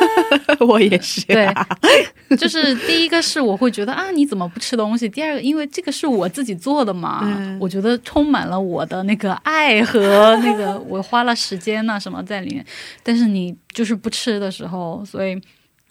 [0.66, 1.20] 我也是。
[1.26, 1.46] 对，
[2.38, 5.06] 就是第一个是我会觉得啊，你怎么不吃东西？
[5.06, 7.20] 第二个，因为这个是我自己做的嘛，
[7.60, 12.64] 我觉得充满了我的那个爱和那个我花了时间呐什么在里面。
[13.02, 15.38] 但是你就是不吃的时候，所以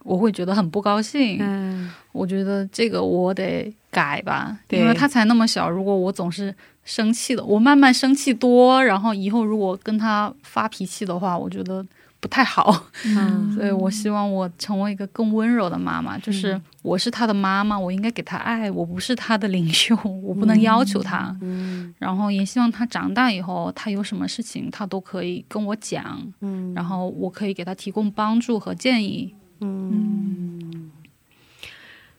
[0.03, 1.37] 我会觉得很不高兴。
[1.39, 5.69] 嗯，我觉得这个我得改吧，因为他才那么小。
[5.69, 6.55] 如果我总是。
[6.87, 11.83] 生气的，我慢慢生气多，然后以后如果跟他发脾气的话，我觉得
[12.25, 13.53] 不不太好，嗯。
[13.55, 21.35] 所以我希望我成为一个更温柔的妈妈，就是我是他的妈妈，我应该给他爱，我不是他的领袖，我不能要求他。
[21.41, 26.73] 嗯然后也希望他长大以后，他有什么事情他都可以跟我讲，嗯。
[26.73, 29.35] 然后我可以给他提供帮助和建议。
[29.61, 30.89] 嗯，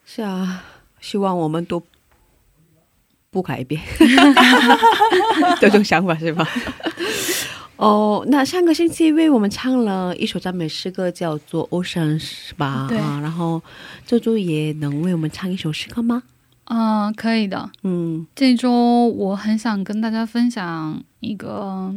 [0.04, 0.62] 是啊，
[1.00, 1.82] 希望我们都
[3.30, 3.82] 不改变。
[5.60, 6.46] 这种想法，是吧？
[7.76, 12.86] 哦，那上个星期为我们唱了一首赞美诗歌，叫做《Ocean》，是吧？
[12.88, 13.62] 对啊，然后
[14.06, 16.22] 这周也能为我们唱一首诗歌吗？
[16.64, 17.70] 嗯、可以的。
[17.84, 21.94] 嗯这周我很想跟大家分享一个，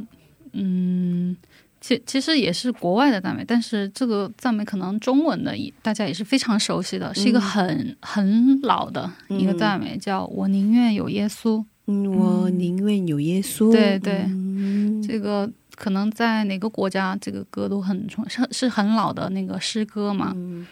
[0.52, 1.36] 嗯，
[1.82, 11.64] 其其实也是国外的赞美，但是这个赞美可能中文的大家也是非常熟悉的，是一个很很老的一个赞美，叫“我宁愿有耶稣”。
[11.88, 13.72] 嗯，我宁愿有耶稣。
[13.72, 15.50] 对对嗯这个
[15.80, 20.34] 可能在哪个国家，这个歌都很传，是是很老的那个诗歌嘛。
[20.36, 20.68] 嗯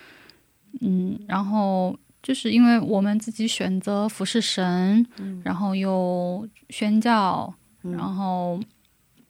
[0.81, 7.51] 嗯，然后就是因为我们自己选择服侍神，嗯然后又宣教，
[7.81, 8.59] 然后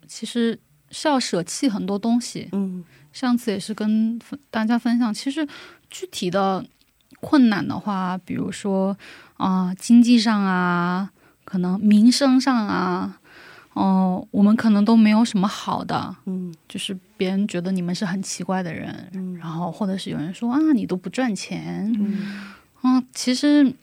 [0.07, 0.59] 其实
[0.89, 2.49] 是要舍弃很多东西。
[2.53, 4.19] 嗯上次也是跟
[4.49, 5.47] 大家分享，其实
[5.89, 6.65] 具体的
[7.21, 8.97] 困难的话，比如说
[9.37, 11.11] 啊、经济上啊，
[11.45, 13.19] 可能民生上啊，
[13.77, 16.53] 哦、我们可能都没有什么好的，嗯。
[16.67, 19.35] 就是别人觉得你们是很奇怪的人，嗯。
[19.37, 22.53] 然后或者是有人说啊，你都不赚钱，嗯。
[22.83, 23.73] 嗯，其实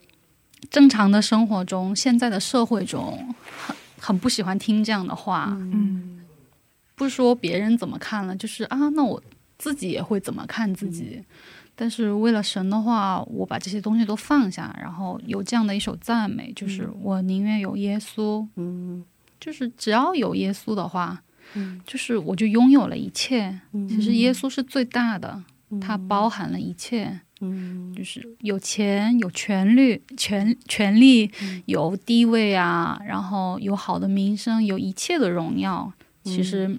[0.68, 3.34] 正常的生活中，现在的社会中，
[3.66, 5.48] 很很不喜欢听这样的话。
[5.50, 6.20] 嗯。
[6.96, 9.20] 不说别人怎么看了，就是啊，那我
[9.58, 11.22] 自己也会怎么看自己。
[11.76, 19.04] 但是为了神的话，我把这些东西都放下，然后有这样的一首赞美，就是我宁愿有耶稣，嗯
[19.44, 21.22] 就是只要有耶稣的话，
[21.52, 23.60] 嗯就是我就拥有了一切。
[23.72, 25.42] 嗯其实耶稣是最大的，
[25.82, 27.20] 它包含了一切。
[27.40, 31.30] 嗯就是有钱、有权利、权权利、
[31.66, 35.92] 有地位啊，然后有好的名声，有一切的荣耀。
[36.22, 36.78] 其实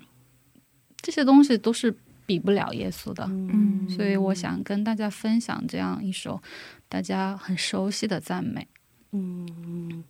[1.01, 1.95] 这些东西都是
[2.25, 3.23] 比不了耶稣的。
[3.29, 6.41] 嗯所以我想跟大家分享这样一首
[6.89, 8.67] 大家很熟悉的赞美。
[9.11, 10.03] 嗯，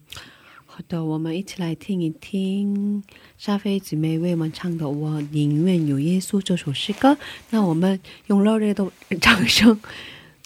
[0.78, 3.02] 好的，我们一起来听一听
[3.38, 7.18] 沙菲姊妹为我们唱的《我宁愿有耶稣》这首诗歌。
[7.52, 7.98] 那我们
[8.28, 8.86] 用热烈的
[9.22, 9.80] 掌声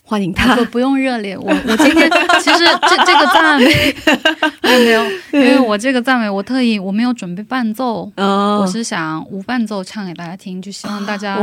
[0.03, 0.63] 欢迎他不。
[0.65, 2.07] 不用热烈，我我今天
[2.43, 3.65] 其实这这个赞美
[4.61, 11.39] 没有没有，因为我这个赞美我特意我没有准备伴奏，哦我是想无伴奏唱给大家听，就希望大家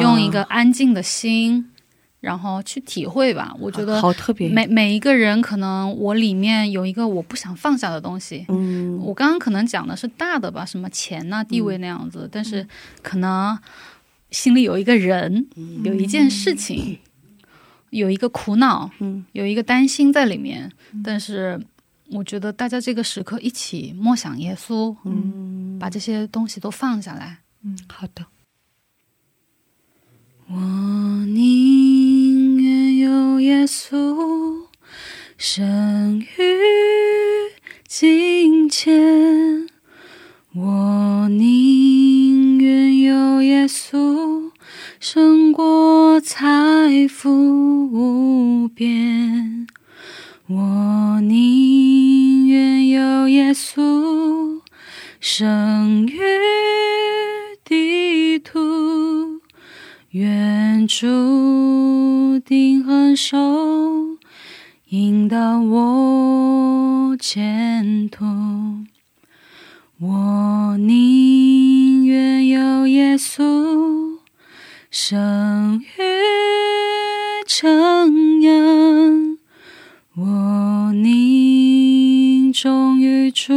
[0.00, 1.68] 用一个安静的心，
[2.20, 3.54] 然后去体会吧。
[3.58, 4.48] 我觉得好特别。
[4.48, 8.44] 每每一个人可能我里面有一个我不想放下的东西。
[8.48, 12.66] 嗯我刚刚可能讲的是大的吧，什么钱呐、地位那样子，但是
[13.02, 13.58] 可能
[14.30, 15.46] 心里有一个人，
[15.84, 16.98] 有一件事情，
[17.90, 20.70] 有一个苦恼，嗯有一个担心在里面。
[21.04, 21.58] 但是
[22.10, 27.38] 我觉得大家这个时刻一起默想耶稣，嗯，把这些东西都放下来。
[27.88, 28.26] 好的。
[30.50, 30.56] 我
[31.26, 32.07] 宁愿
[33.08, 34.66] 有耶稣
[35.38, 36.26] 胜于
[37.86, 39.66] 金钱，
[40.54, 44.50] 我宁愿有耶稣
[45.00, 47.30] 胜过财富
[47.86, 49.66] 无边，
[50.46, 54.60] 我宁愿有耶稣
[55.18, 56.20] 胜于
[57.64, 58.87] 地图。
[60.12, 63.36] 愿注定恒守，
[64.88, 68.24] 引导我前途。
[70.00, 74.16] 我宁愿有耶稣，
[74.90, 76.02] 生于
[77.46, 79.36] 城阳。
[80.16, 83.52] 我宁忠于主，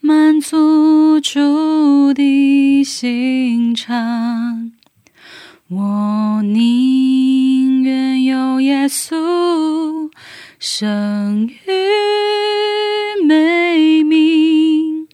[0.00, 4.72] 满足主的心肠。
[5.70, 10.10] 我宁愿有耶稣，
[10.58, 15.06] 生于美名，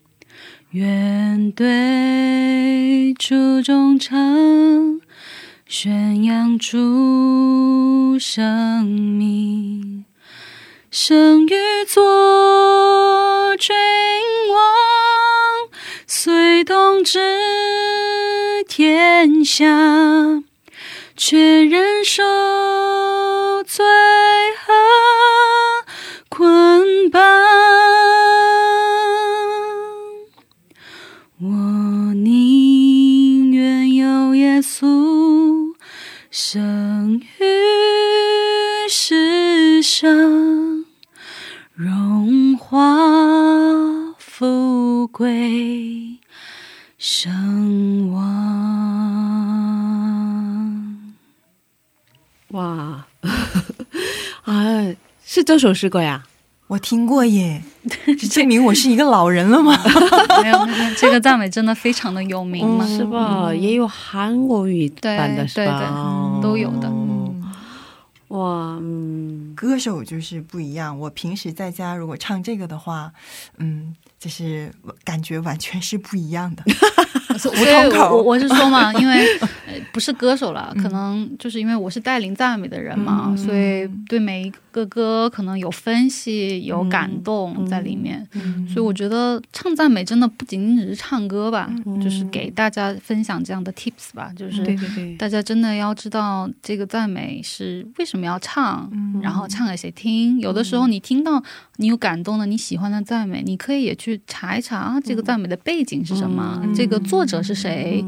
[0.71, 5.01] 愿对主忠诚，
[5.67, 10.05] 宣扬主生命，
[10.89, 13.75] 生于做君
[14.53, 14.63] 王，
[16.07, 17.19] 虽统治
[18.77, 20.43] 天下，
[21.17, 22.25] 却忍受
[23.65, 23.85] 罪
[55.45, 56.23] 这首诗歌呀？
[56.67, 57.63] 我听过耶，
[58.07, 59.79] 这证明我是一个老人了吗？
[60.43, 60.59] 没有，
[60.97, 63.53] 这个赞美真的非常的有名嘛，是吧？
[63.55, 66.41] 也有韩国语版的，是吧？
[66.43, 66.91] 都有的。
[68.29, 70.99] 哇，嗯，歌手就是不一样。
[70.99, 73.13] 我平时在家如果唱这个的话，
[73.59, 73.95] 嗯。
[74.17, 74.73] 就是
[75.05, 76.65] 感觉完全是不一样的，
[77.39, 79.27] 所以我我是说嘛，因为
[79.93, 88.27] 不是歌手了，可能就是因为我是带领赞美的人嘛，所以对每一个歌可能有分析、有感动在里面。
[88.69, 91.71] 所以我觉得唱赞美真的不仅仅只是唱歌吧，
[92.03, 94.65] 就是给大家分享这样的 tips 吧，就是
[95.17, 98.91] 大家真的要知道这个赞美是为什么要唱，
[99.23, 100.41] 然后唱给谁听。
[100.41, 101.43] 有的时候你听到
[101.77, 104.21] 你有感动的、你喜欢的赞美，你可以也去。
[104.27, 106.61] 查一查啊，这个赞美的背景是什么？
[106.75, 108.05] 这个作者是谁？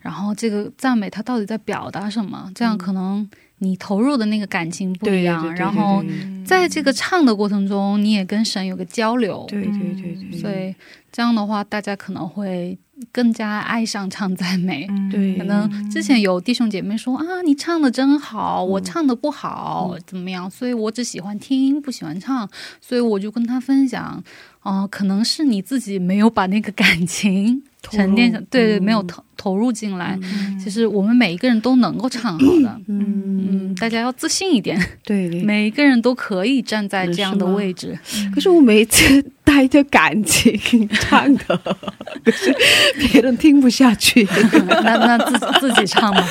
[0.00, 2.50] 然后这个赞美他到底在表达什么？
[2.54, 3.28] 这样可能
[3.58, 5.54] 你投入的那个感情不一样。
[5.54, 6.04] 然后
[6.44, 9.44] 在这个唱的过程中，你也跟神有个交流。
[9.48, 10.38] 对对对对。
[10.38, 10.74] 所以
[11.12, 12.78] 这样的话，大家可能会。
[13.12, 20.50] 更加爱上唱赞美，对，可能之前有弟兄姐妹说啊，你唱的真好，我唱的不好，怎么样？
[20.50, 22.50] 所以我只喜欢听，不喜欢唱，
[22.80, 24.20] 所以我就跟他分享，
[24.62, 30.18] 哦，可能是你自己没有把那个感情沉淀下，对对，没有投投入进来。
[30.62, 37.98] 其实我们每一个人都能够唱好的，嗯嗯，大家要自信一点， 对，每一个人都可以站在这样的位置。
[38.34, 39.24] 可是我每次。
[39.48, 41.58] 带着感情唱的，
[42.22, 42.54] 可是
[42.98, 44.22] 别人听不下去。
[44.84, 46.22] 那那自自己唱嘛。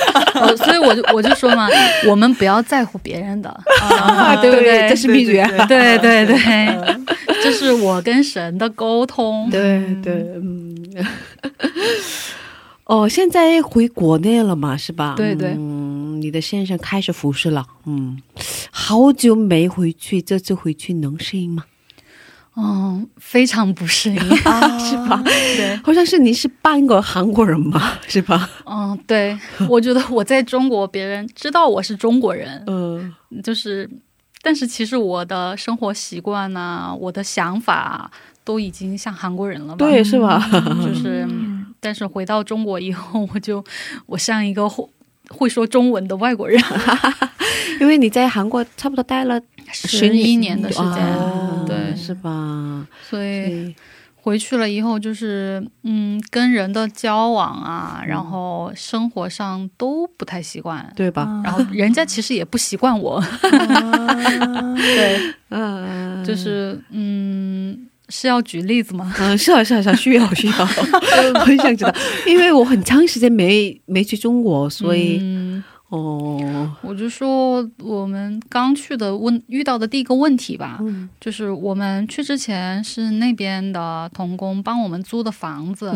[0.55, 1.67] 所以我就我就说嘛，
[2.07, 3.49] 我们不要在乎别人的，
[4.39, 4.87] 对不对？
[4.87, 5.43] 这是秘诀。
[5.67, 6.37] 对对对，
[7.41, 9.49] 这是我跟神的沟通。
[9.49, 10.77] 对对，嗯。
[12.85, 14.77] 哦，现在回国内了嘛？
[14.77, 15.13] 是吧？
[15.17, 15.53] 对对。
[15.57, 17.65] 嗯，你的先生开始服侍了。
[17.85, 18.21] 嗯，
[18.71, 21.65] 好久没回去，这次回去能适应吗？
[22.53, 24.19] 哦，非常不适应，
[24.79, 25.21] 是吧？
[25.23, 28.49] 对，好像是你是半个韩国人吧， 是吧？
[28.65, 29.37] 嗯，对，
[29.69, 33.13] 我觉得我在中国，别人知道我是中国人，嗯，
[33.43, 33.87] 就是，
[34.41, 38.09] 但是其实我的生活习惯呐，我的想法
[38.47, 39.85] 都已经像韩国人了吧？
[39.85, 40.39] 对，是吧？
[40.81, 41.27] 就是，
[41.81, 43.61] 但是回到中国以后， 我就
[44.05, 44.87] 我像一个会
[45.27, 46.57] 会说中文的外国人，
[47.81, 49.37] 因为你在韩国差不多待了。
[49.69, 51.05] 十一年的时间，
[51.67, 52.87] 对，是吧？
[53.09, 53.75] 所以
[54.15, 61.41] 回去了以后，就是嗯，跟人的交往啊，然后生活上都不太习惯，对吧？
[61.43, 63.21] 然后人家其实也不习惯我，
[64.77, 69.13] 对，嗯，就是嗯，是要举例子吗？
[69.19, 70.65] 嗯，是啊，是啊，是啊，需要 需要，
[71.45, 71.93] 很想知道，
[72.25, 75.21] 因为我很长时间没没去中国，所以。
[75.89, 80.81] 哦，我就说我们刚去的问遇到的第一个问题吧，
[81.17, 85.89] 就是我们去之前是那边的童工帮我们租的房子，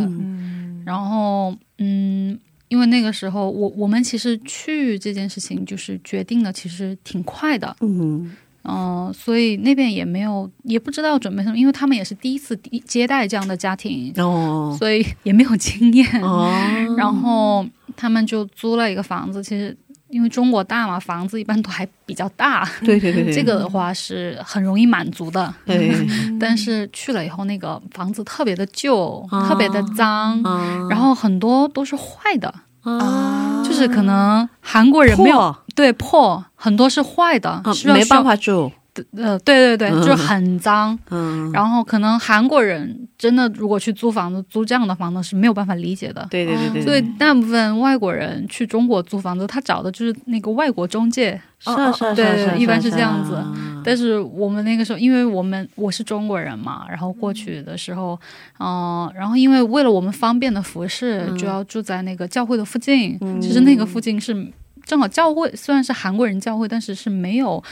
[0.86, 2.40] 然后嗯，
[2.70, 8.32] 因为那个时候我我们其实去这件事情就是决定的其实挺快的，嗯
[8.64, 16.52] 嗯，所以那边也没有也不知道准备什么，因为他们也是第一次接待这样的家庭，哦，所以也没有经验，哦，
[16.98, 19.78] 然后他们就租了一个房子，其实。
[20.12, 22.70] 因为中国大嘛，房子一般都还比较大。
[22.84, 25.56] 对对对，这个的话是很容易满足的。
[25.66, 25.90] 对，
[26.38, 30.44] 但是去了以后，那个房子特别的旧，特别的脏，
[30.90, 32.54] 然后很多都是坏的。
[32.82, 38.70] 啊，就是可能韩国人没有对破，很多是坏的，没办法住。
[39.16, 40.98] 呃，对对对，就是很脏。
[41.10, 46.28] 嗯，然后可能韩国人真的如果去租房子，租这样的房子是没有办法理解的。
[46.30, 46.82] 对对对对。
[46.82, 51.40] 所以大部分外国人去中国租房子，他找的就是那个外国中介。
[51.60, 52.16] 是是是。
[52.16, 53.42] 对，一般是这样子。
[53.84, 58.20] 但是我们那个时候，因为我们我是中国人嘛，然后过去的时候，
[58.60, 63.18] 嗯，然后因为为了我们方便的服饰，就要住在那个教会的附近。
[63.42, 64.52] 其实那个附近是
[64.84, 67.64] 正好教会，虽然是韩国人教会，但是是没有。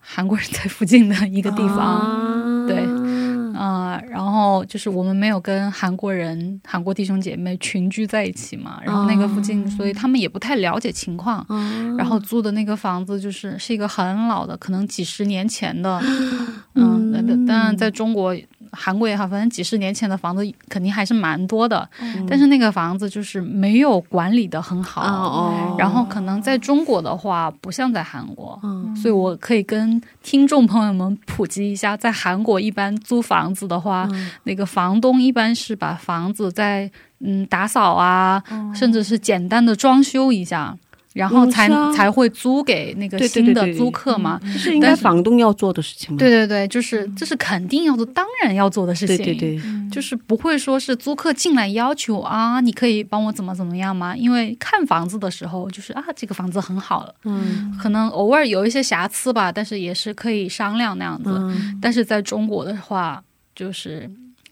[0.00, 2.84] 韩国人在附近的一个地方，对，
[3.54, 11.44] 啊，然后就是我们没有跟韩国人、韩国弟兄姐妹群居在一起嘛，然后那个附近，所以他们也不太了解情况，
[11.98, 16.00] 然后租的那个房子就是是一个很老的，可能几十年前的，
[16.74, 18.34] 嗯，但在中国
[18.72, 21.88] 韩国也好，反正几十年前的房子肯定还是蛮多的，
[22.28, 25.02] 但是那个房子就是没有管理的很好。
[25.02, 28.60] 哦然后可能在中国的话，不像在韩国，
[29.00, 34.08] 所以我可以跟听众朋友们普及一下，在韩国一般租房子的话，
[34.44, 36.90] 那个房东一般是把房子在
[37.20, 38.42] 嗯打扫啊，
[38.74, 40.76] 甚至是简单的装修一下。
[41.18, 46.18] 然后才、才会租给那个新的租客嘛，这是应该房东要做的事情吗？
[46.18, 49.16] 对对对，就是这是肯定要做，当然要做的事情。
[49.16, 49.60] 对对对，
[49.90, 54.16] 就是不会说是租客进来要求啊，你可以帮我怎么怎么样吗？
[54.16, 61.30] 因为看房子的时候，就是啊，这个房子很好了，嗯可能偶尔有一些瑕疵吧，但是也是可以商量那样子。
[61.34, 63.20] 嗯，但是在中国的话，
[63.56, 64.08] 就是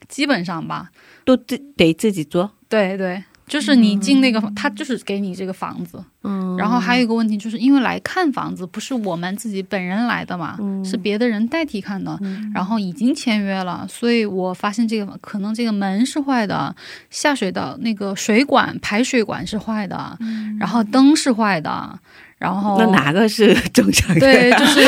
[0.08, 0.90] 基本上吧，
[1.24, 2.50] 都自得自己做。
[2.68, 6.02] 对对，就是你进那个，他就是给你这个房子。
[6.24, 10.84] 嗯，然后还有一个问题，就是因为来看房子不是我们自己本人来的嘛，嗯。
[10.84, 12.16] 是别的人代替看的，
[12.54, 16.74] 然后已经签约了，所以我发现这个可能这个门是坏的，
[17.10, 20.16] 下水道那个水管排水管是坏的，
[20.60, 21.98] 然后灯是坏的，
[22.38, 24.20] 然后那哪个是正常的？
[24.20, 24.80] 对，就是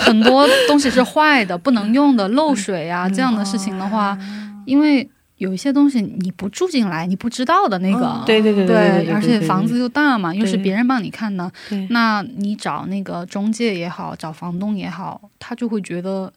[0.00, 4.16] 很多东西是坏的、不能用的、漏水啊这样的事情的话，
[4.66, 5.08] 因为
[5.38, 11.50] 有一些东西你不住进来，你不知道的那个，对对对对对，而且房子又大嘛，又是别人帮你看的，
[11.90, 16.32] 那你找那个中介也好，找房东也好，他就会觉得。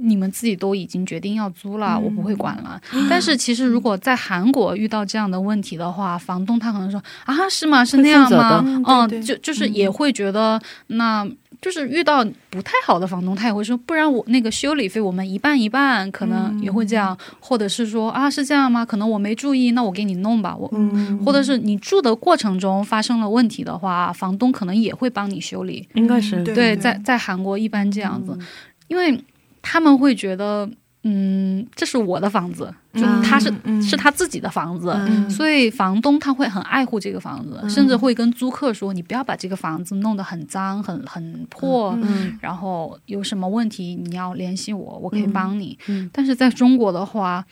[0.00, 2.80] 你们自己都已经决定要租了，我不会管了。
[3.10, 7.84] 但是其实如果在韩国遇到这样的问题的话，房东他可能说啊，是吗？
[7.84, 8.62] 是那样吗？
[8.64, 11.28] 嗯嗯，对对就就是也会觉得，那
[11.60, 18.84] 就是遇到不太好的房东，他也会说，不然我那个修理费我们一半一半，可能也会这样，或者是说啊，是这样吗？
[18.84, 20.68] 可能我没注意，那我给你弄吧，我。
[20.72, 25.88] 嗯，或者是你住的过程中发生了问题的话，房东可能也会帮你修理。
[25.94, 28.38] 应该是对对，在在韩国一般这样子，
[28.86, 29.22] 因为
[29.60, 30.70] 他们会觉得，
[31.10, 33.22] 嗯，这是我的房子，就嗯。
[33.22, 33.80] 他是、嗯。
[33.82, 35.30] 是他自己的房子，嗯。
[35.30, 41.96] 所以房东他会很爱护这个房子，甚至会跟租客说，你不要把这个房子弄得很脏、很很破。
[42.02, 42.38] 嗯。
[42.42, 45.78] 然后有什么问题你要联系我，我可以帮你。
[45.86, 46.10] 嗯。
[46.12, 47.44] 但是在中国的话，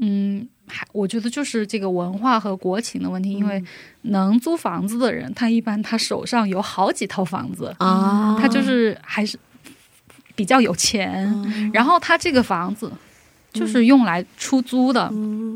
[0.00, 3.62] 嗯，还我觉得就是这个文化和国情的问题，因为
[4.02, 9.36] 能租房子的人，他一般他手上有好几套房子，啊，他就是还是
[10.34, 11.32] 比较有钱，
[11.72, 12.90] 然后他这个房子
[13.52, 15.08] 就是用来出租的，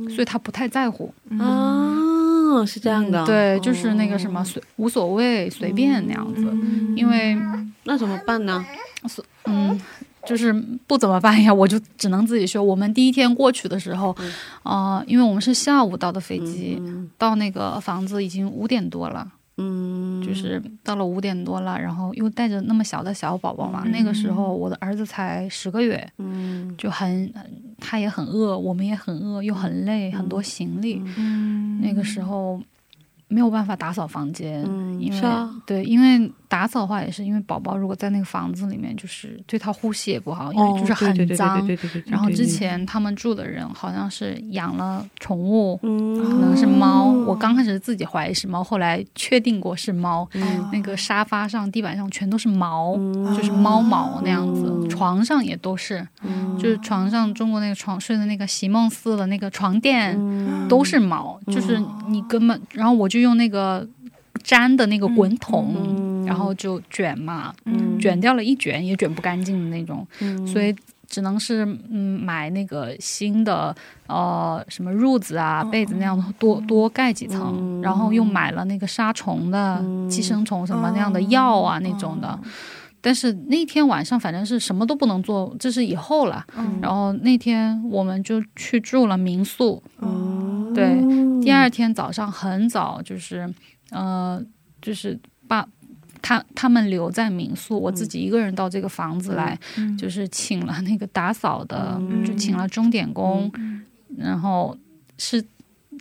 [0.08, 1.12] 所以他不太在乎。
[1.38, 6.42] 哦，是这样的，对，就是那个什么随无所谓随便那样子，
[6.96, 7.36] 因为
[7.84, 8.64] 那怎么办呢？
[9.44, 9.80] 嗯。
[10.26, 10.52] 就是
[10.88, 12.60] 不怎么办呀， 我就只能自己修。
[12.60, 14.12] 我们第一天过去的时候，
[14.64, 16.82] 呃，因为我们是下午到的飞机，
[17.16, 19.24] 到那个房子已经五点多了，
[19.58, 26.74] 嗯，就是到了五点多了，然后又带着那么小的小宝宝嘛，那个时候我的儿子才十个月，嗯。
[26.76, 27.32] 就很
[27.78, 31.80] 他也很饿，我们也很饿，又很累，很多行李，嗯。
[31.80, 32.60] 那个时候
[33.28, 35.20] 没有办法打扫房间，嗯因为、
[35.64, 41.66] 对，因为打扫的话也是因为宝宝如果在那个房子里面，就是对他呼吸也不好，因为就是很哦对对对脏。
[41.66, 47.06] 对对对对对然后之前他们住的人好像是养了宠物，嗯可能是猫。
[47.26, 50.28] 我刚开始自己怀疑是猫，后来确定过是猫。
[50.34, 52.96] 嗯那个沙发上、地板上全都是毛，
[53.36, 56.06] 就是猫毛那样子，嗯床上也都是，
[56.58, 63.86] 就是床上中国那个床睡的那个席梦思的那个床垫、嗯都是毛，就是你根本，然后我就用那个
[64.46, 66.24] 粘的那个滚筒，嗯。
[66.26, 67.98] 然后就卷嘛，嗯。
[68.00, 70.46] 卷掉了一卷也卷不干净的那种，嗯。
[70.46, 70.74] 所以。
[71.08, 73.72] 只能是嗯买那个新的
[74.08, 79.80] 呃什么褥子啊被子那样的多多盖几层，然后又买了那个杀虫的、
[80.10, 82.36] 寄生虫什么那样的药啊、那种的。
[83.00, 86.44] 但是那天晚上反正是什么都不能做，这是以后了。
[86.82, 89.80] 然后那天我们就去住了民宿，
[90.74, 90.98] 对，
[91.40, 93.48] 第二天早上很早就是
[93.90, 94.42] 呃
[94.80, 95.18] 就是
[95.48, 95.66] 把。
[96.22, 99.56] 他他们留在民宿，我自己一个人到这个房子来，
[99.96, 103.52] 就是请了那个打扫的，就请了钟点工，
[104.18, 104.76] 然后
[105.18, 105.44] 是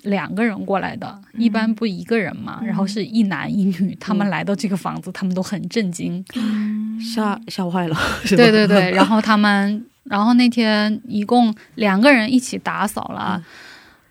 [0.04, 6.26] 两个人过来的，一般不一个人嘛，然后是一男一女，他们来到这个房子，他们都很震惊，
[7.14, 7.96] 吓吓坏了，
[8.28, 13.44] 对对对，然后他们，然后那天一共两个人一起打扫了。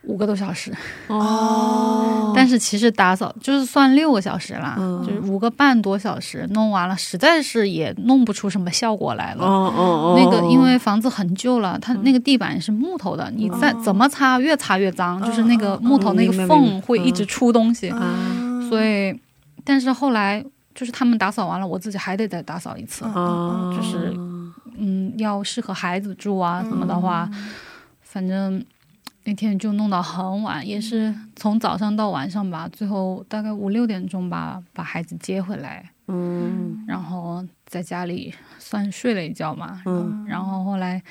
[0.07, 0.73] 五个多小时，
[1.09, 5.03] 哦， 但是其实打扫就是算六个小时啦，嗯。
[5.07, 9.45] 就是五个半多小时弄完了，实在是也弄不出什么效果来了。
[9.45, 18.01] 哦哦哦，那个因为房子很旧了，它那个地板是木头的，你再怎么擦越擦越脏，就是那个木头那个缝会一直出东西，啊。
[18.69, 19.19] 所以，
[19.65, 20.45] 但是后来
[20.75, 24.13] 就是他们打扫完了，我自己还得再打扫一次，啊，就是
[24.77, 27.29] 嗯，要适合孩子住啊什么的话，
[28.03, 28.65] 反正
[29.25, 41.03] 那天就弄到很晚，也是从早上到晚上吧，最后大概五六点钟吧，把孩子接回来，嗯然后在家里算睡了一觉嘛，嗯然后后来。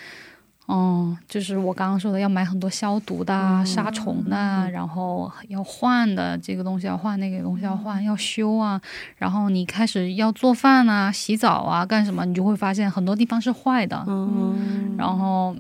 [0.66, 8.82] 嗯，就是我刚刚说的，要买很多消毒的、啊、杀虫的啊，然后要换的这个东西要换，那个东西要换，要修啊。
[9.18, 14.06] 然后你开始要做饭啊、洗澡啊、干什么，你就会发现很多地方是坏的。
[14.08, 15.54] 嗯然后，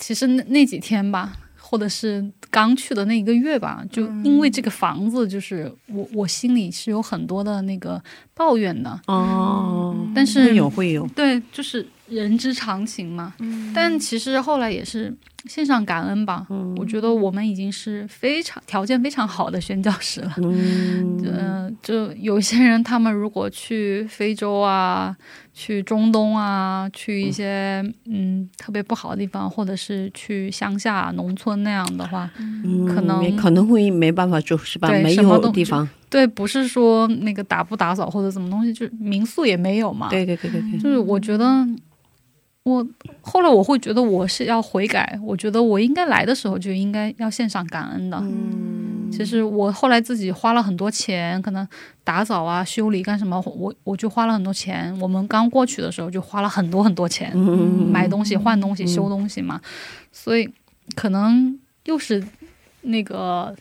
[0.00, 8.02] 其实那那几天吧，或者是刚去的那一个月吧，就因为这个房子，就是我我心里是有很多的那个
[8.34, 8.98] 抱怨的。
[9.06, 13.34] 哦，但是会有会有，对，就是人之常情嘛。
[13.74, 15.14] 但其实后来也是
[15.46, 16.46] 献上感恩吧。
[16.50, 20.32] 嗯我觉得我们已经是非常条件非常好的宣教师了。
[20.38, 25.14] 嗯 嗯、就有些人，他们如果去非洲啊、
[25.52, 34.88] 去中东啊、去一些嗯特别不好的地方，或者是去乡下农村那样的话，嗯可能可能会没办法住是吧？
[34.88, 40.08] 对没什么都有地方，对，不是说那个打不打扫或者什么东西，就是民宿也没有嘛。
[40.08, 41.66] 对对对对对，就是我觉得
[42.64, 42.86] 我
[43.22, 48.18] 后来我会觉得我是要悔改，我觉得我应该来的时候就应该要献上感恩的。
[48.18, 51.66] 嗯其实我后来自己花了很多钱，可能
[52.04, 54.96] 打扫啊、修理干什么，我我就花了很多钱。
[55.00, 59.60] 我们刚过去的时候就花了很多很多钱，嗯买东西、换东西、修东西嘛，
[60.12, 60.48] 所以
[60.94, 62.22] 可能又是
[62.82, 63.52] 那个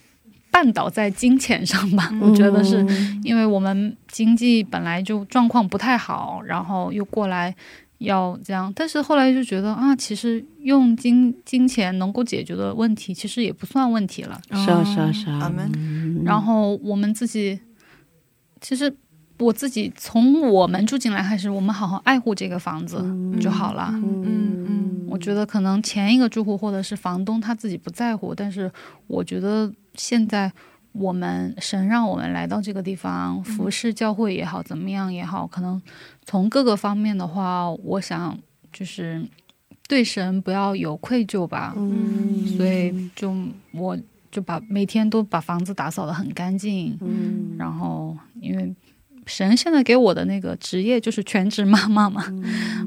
[0.51, 7.55] 绊倒在金钱上吧，我觉得是嗯因为我们经济本来就状况不太好，然后又过来
[7.99, 14.41] 要这样，但是后来就觉得啊，其实用金金钱能够解决的问题，其实也不算问题了。
[14.51, 16.21] 是啊是啊是啊，嗯。
[16.25, 17.59] 然后我们自己，
[18.59, 18.93] 其实
[19.37, 23.03] 我自己从我们住进来开始，我们好好爱护这个房子
[23.39, 23.89] 就好了。
[23.93, 25.05] 嗯嗯。
[25.09, 28.71] 我觉得可能前一个住户或者是房东他自己不在乎，但是
[29.07, 30.51] 我觉得现在
[30.91, 35.81] 我们神让我们来到这个地方服侍教会也好，怎么样也好，可能
[36.25, 38.37] 从各个方面的话，我想
[38.73, 39.23] 就是
[39.87, 41.73] 对神不要有愧疚吧。
[41.77, 42.45] 嗯。
[42.57, 43.33] 所以就
[43.71, 43.97] 我
[44.31, 47.55] 就把每天都把房子打扫得很干净，嗯。
[47.57, 48.75] 然后因为
[49.27, 52.25] 神现在给我的那个职业就是全职妈妈嘛，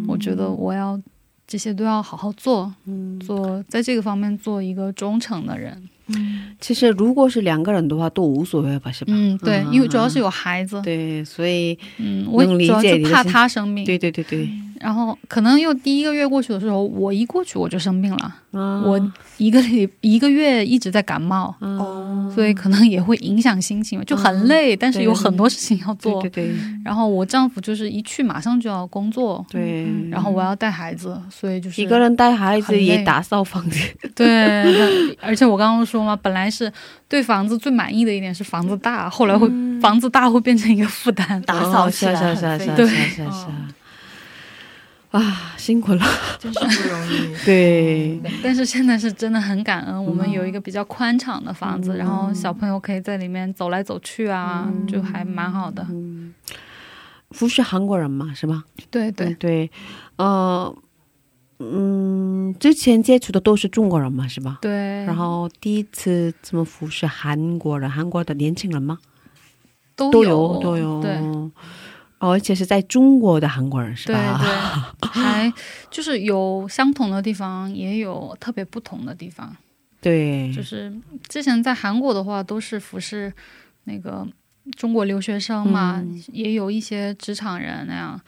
[0.08, 1.00] 我觉得我要
[1.46, 3.18] 这些都要好好做，嗯。
[3.20, 5.88] 做在这个方面做一个忠诚的人。
[6.60, 9.12] 其实如果是两个人的话都无所谓吧，是吧？
[9.14, 14.48] 嗯，对，因为主要是有孩子，对，所以嗯，我能理主要就怕他生病，对对对对，
[14.82, 18.82] 然后可能又第一个月过去的时候，我一过去我就生病了，啊。
[18.84, 19.00] 我
[19.36, 26.20] 一个礼一个月一直在感冒，哦，所以可能也会影响心情，就很累，但是有很多事情要做。
[26.22, 26.54] 对对对。
[26.84, 33.78] 然后我丈夫就是一去马上就要工作，对，然后我要带孩子，所以就是一个人带孩子也打扫房子，
[34.16, 36.70] 对， 而且我刚刚说嘛，本来是
[37.08, 39.48] 对房子最满意的一点是房子大，后来会、
[39.80, 41.40] 房子大会变成一个负担。
[41.42, 42.34] 打扫起来对。
[42.34, 43.46] 是啊是啊是
[45.12, 46.04] 啊，啊，辛苦了，
[46.38, 47.34] 真是不容易。
[47.44, 55.86] 对，但是现在是真的很感恩，我们有一个比较宽敞的房子，然后小朋友可以在里面走来走去啊，就还蛮好的。
[57.28, 58.64] 不是韩国人嘛，是吧？
[58.90, 59.70] 对对，对，
[60.16, 60.74] 呃，
[61.58, 64.58] 嗯，之前接触的都是中国人嘛，是吧？
[64.60, 68.98] 对，然后第一次这么服侍韩国人，韩国的年轻人吗？
[69.94, 71.18] 都都有都有，对。
[72.22, 74.40] 哦而且是在中国的韩国人是对吧？
[75.02, 75.52] 对， 还
[75.90, 79.54] 就是有相同的地方，也有特别不同的地方。
[80.00, 80.92] 对，就是
[81.28, 83.32] 之前在韩国的话，都是服侍
[83.84, 84.26] 那个
[84.76, 88.20] 中国留学生嘛，嗯也有一些职场人那样，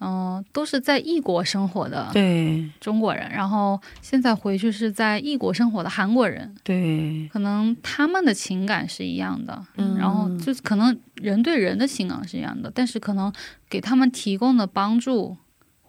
[0.00, 13.32] 嗯、都是在异国生活的对中国人，然后现在回去是在异国生活的韩国人，对，可能他们的情感是一样的，嗯然后就是可能人对人的情感是一样的，但是可能
[13.68, 15.36] 给他们提供的帮助。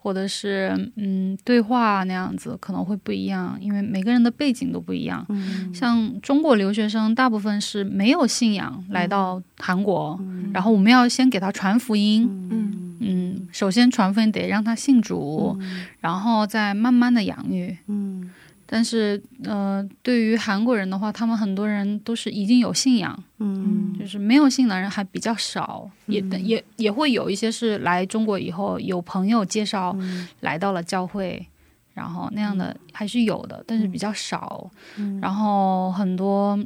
[0.03, 5.23] 或者是嗯，对话那样子可能会不一样，因为每个人的背景都不一样。
[5.29, 10.19] 嗯像中国留学生，大部分是没有信仰来到韩国，
[10.51, 12.27] 然后我们要先给他传福音。
[12.49, 15.57] 嗯嗯，首先传福音得让他信主，
[15.99, 17.77] 然后再慢慢的养育。
[17.87, 18.29] 嗯
[18.73, 23.93] 但是呃，对于韩国人的话，他们很多人都是已经有信仰，嗯。
[23.99, 29.95] 就是没有信的人还比较少，也也也会有一些是来中国以后有朋友介绍
[30.39, 31.45] 来到了教会，
[31.93, 34.71] 然后那样的还是有的，但是比较少。
[35.21, 36.57] 然后很多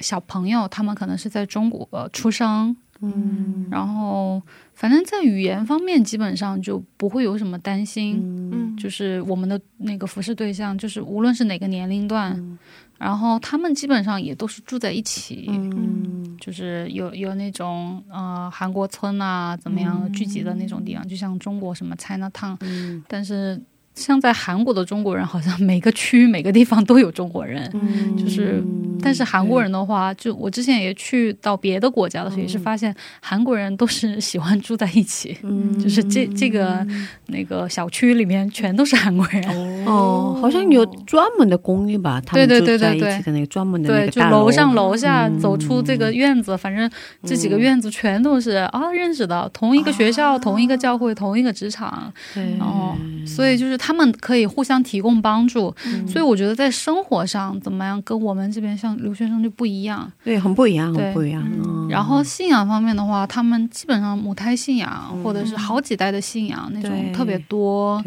[0.00, 4.42] 小朋友他们可能是在中国、呃、出生，嗯，然后
[4.76, 8.20] 反正在语言方面基本上就不会有什么担心，
[8.52, 8.76] 嗯。
[8.76, 12.58] 就是我们的那个服侍对象，就是无论是哪个年龄段，
[12.98, 16.36] 然后他们基本上也都是住在一起，嗯。
[16.38, 23.02] 就是有有那种呃韩国村啊怎么样的聚集的那种地方，就像中国什么 China Town，、嗯。
[23.08, 23.58] 但是
[23.94, 28.14] 像在韩国的中国人，好像每个区每个地方都有中国人，嗯。
[28.18, 28.62] 就是
[29.02, 35.78] 但是韩国人的话，就我之前也去到别的国家的时候，也是发现韩国人都是喜欢住在一起，嗯。
[35.78, 36.84] 就是这这个
[37.26, 42.20] 那个小区里面全都是韩国人，哦，好像有专门的公寓吧？
[42.24, 44.50] 他们对对对住在一对对起的那个专门的那对，就个大楼。
[44.50, 45.38] 上楼下嗯。
[45.38, 46.90] 走出这个院子，反正
[47.22, 52.42] 这几个院子全都是啊认识的，同一个学校、同一个教会、同一个职场，对。
[52.58, 56.08] 然后所以就是他们可以互相提供帮助，嗯。
[56.08, 60.10] 所以我觉得在生活上怎么样，跟我们这边像留学生就不一样。
[60.22, 61.42] 对，很不一样，对很不一样。
[61.44, 68.02] 嗯然后信仰方面的话，他们基本上母胎信仰、或者是好几代的信仰那种特别多，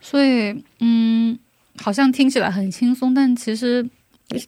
[0.00, 1.38] 所以嗯，
[1.78, 3.88] 好像听起来很轻松，但其实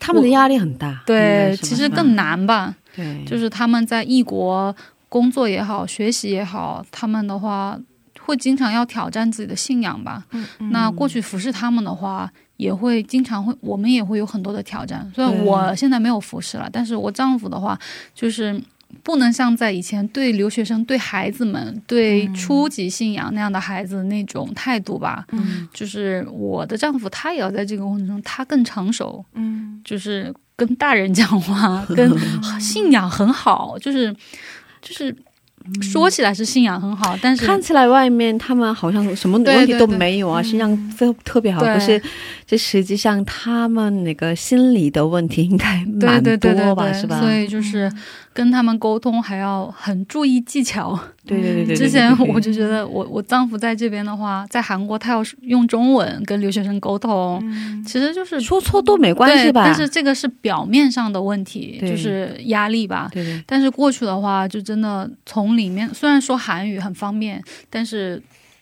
[0.01, 2.75] 他们的压力很大，对，其实更难吧。
[2.95, 4.75] 对，就是他们在异国
[5.09, 7.79] 工作也好，学习也好，他们的话
[8.25, 10.25] 会经常要挑战自己的信仰吧。
[10.33, 15.11] 嗯那过去服侍他们的话，也会经常会，我们也会有很多的挑战。
[15.15, 17.79] 虽然我现在没有服侍了，但是我丈夫的话，
[18.15, 18.61] 就是
[19.03, 25.27] 不能像在以前对留学生、对孩子们、对初级信仰那样的孩子那种态度吧。
[25.33, 32.17] 嗯就是我的丈夫，他也要在这个过程中，他更成熟，嗯就是跟大人讲话，跟
[32.61, 34.15] 信仰很好，就是
[34.81, 35.15] 就是
[35.81, 41.75] 说起来是信仰很好，但是看起来外面他们好像什么问题都没有啊，信仰特特别好，对。
[41.75, 42.03] 可是
[42.47, 47.21] 这实际上他们那个心理的问题应该对蛮对对对多吧，对，是吧？
[47.21, 47.91] 所以就是
[48.35, 50.99] 跟他们沟通还要很注意技巧。
[51.25, 57.41] 对对对对对，之前我就觉得我我丈夫在这边的话，在韩国他要是用中文跟留学生沟通，
[57.87, 59.63] 其实就是说错都没关系，吧？
[59.65, 63.09] 但是这个是表面上的问题，就是压力吧。
[63.13, 63.43] 对对。
[63.47, 68.21] 但是过去的话，就真的从里面，虽然说韩语很方便，但是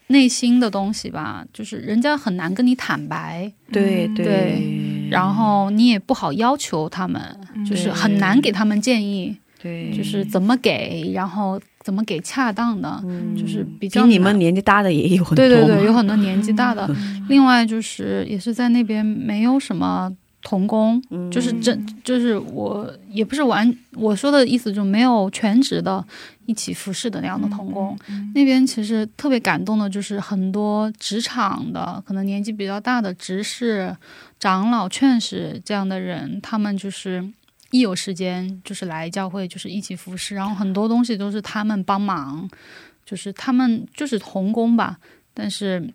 [0.08, 5.08] 内心的东西吧，就是人家很难跟你坦白，对嗯对。
[5.10, 7.20] 然后你也不好要求他们，
[7.68, 13.02] 就是很难给他们建议，对，就是怎么给，然后怎么给恰当的，
[13.38, 16.88] 就是比较比你们年纪大的也有很多对对对，有很多年纪大的。
[17.28, 20.10] 另外就是也是在那边没有什么
[20.42, 26.02] 童工，就是真就是我也不是完我说的意思，就没有全职的
[26.46, 27.94] 一起服侍的那样的童工。
[28.34, 33.94] 那边其实特别感动的就是很多职场的，可能年纪比较大的执事、
[34.38, 37.22] 长老、劝使这样的人，他们就是。
[37.70, 42.48] 一有时间就是来教会，就是一起服侍，然后很多东西都是他们帮忙，
[43.04, 44.98] 就是他们就是童工吧，
[45.32, 45.92] 但是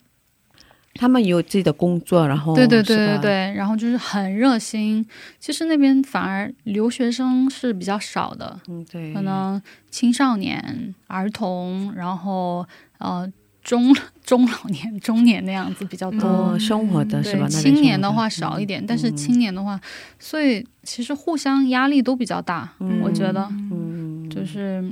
[0.94, 5.06] 他们有自己的工作，然后对对对对对，然后就是很热心。
[5.40, 9.62] 其实那边反而留学生是比较少的，嗯对，可能
[9.92, 12.66] 青少年、儿童，然后
[13.00, 13.30] 呃
[13.66, 13.94] 中
[14.24, 16.26] 中老年、中年那样子比较多。
[16.28, 17.48] 哦生活的是吧？
[17.50, 19.78] 对，青年的话少一点，嗯但是青年的话，
[20.20, 22.72] 所以其实互相压力都比较大，
[23.04, 24.84] 我觉得，嗯就是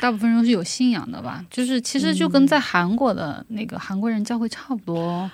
[0.00, 5.30] 大部分人都是有信仰的吧，就是其实就跟在韩国的那个韩国人教会差不多。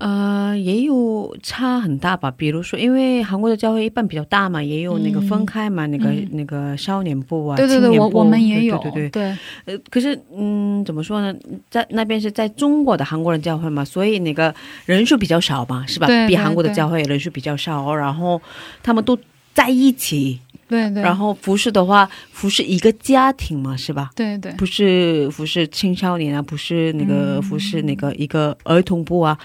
[0.00, 2.30] 呃，也有差很大吧。
[2.34, 9.10] 比如说，因为韩国的教会一般比较大嘛，也有那个分开嘛，那个嗯那个少年部啊，对对对，我我们也有，对对对。
[9.10, 9.36] 对
[9.66, 11.38] 呃，可是嗯，怎么说呢，
[11.70, 14.54] 在那边是在中国的韩国人教会嘛，所以那个
[14.86, 16.06] 人数比较少嘛，是吧？
[16.06, 18.40] 对对比韩国的教会人数比较少，然后
[18.82, 19.18] 他们都
[19.52, 24.10] 在一起，对对，然后服侍的话，服侍一个家庭嘛，是吧？
[24.16, 29.36] 对对不是服侍青少年啊，不是那个服侍那个一个儿童部啊，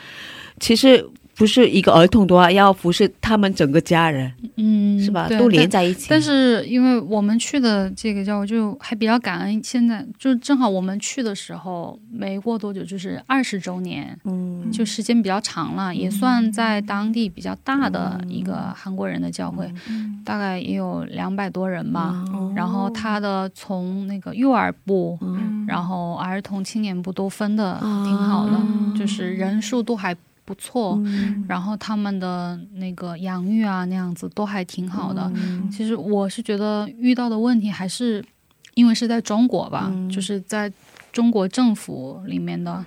[0.60, 1.06] 其实
[1.38, 5.28] 不是一个儿童的话，要服侍他们整个家人，嗯，是吧？
[5.28, 6.08] 都连在一起。
[6.10, 9.62] 但是因为我们去的这个教会，就还比较感恩。
[9.62, 19.70] 现在就正好我们去的时候，没过多久就是二十周年，嗯，就时间比较长了，也算在当地比较大的一个韩国人的教会，
[20.24, 22.24] 大概也有两百多人吧。
[22.56, 25.20] 然后他的从那个幼儿部，
[25.68, 28.58] 然后儿童青年部都分的挺好的，
[28.97, 30.16] 就是人数都还
[30.46, 31.02] 不错。
[31.48, 35.30] 然后他们的那个养育啊那样子都还挺好的。
[35.72, 38.24] 其实我是觉得遇到的问题还是
[38.76, 40.72] 因为是在中国吧，就是在
[41.12, 42.86] 中国政府里面的。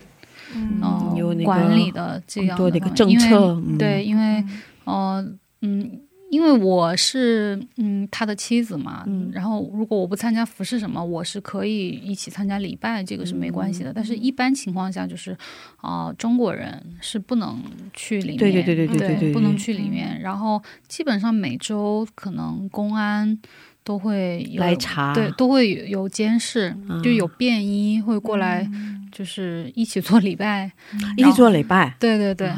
[0.55, 4.43] 嗯、有那个管理的这样多的一个政策嗯对，因为
[4.85, 5.23] 呃
[5.61, 6.01] 嗯，
[6.31, 13.93] 因为我是嗯他的妻子嘛，嗯然后如果我不参加服饰什么，我是可以一起参加礼拜，这个是没关系嗯的。
[13.95, 15.37] 但是一般情况下就是，
[15.77, 17.63] 啊、中国人是不能
[17.93, 20.21] 去里面，对对对对对不能去里面。
[20.21, 23.39] 然后基本上每周可能公安
[23.83, 28.69] 都会有来查对，都会有有监视，嗯就有便衣会过来，
[29.11, 30.71] 就是一起做礼拜。
[31.17, 32.53] 一起做礼拜，对对对，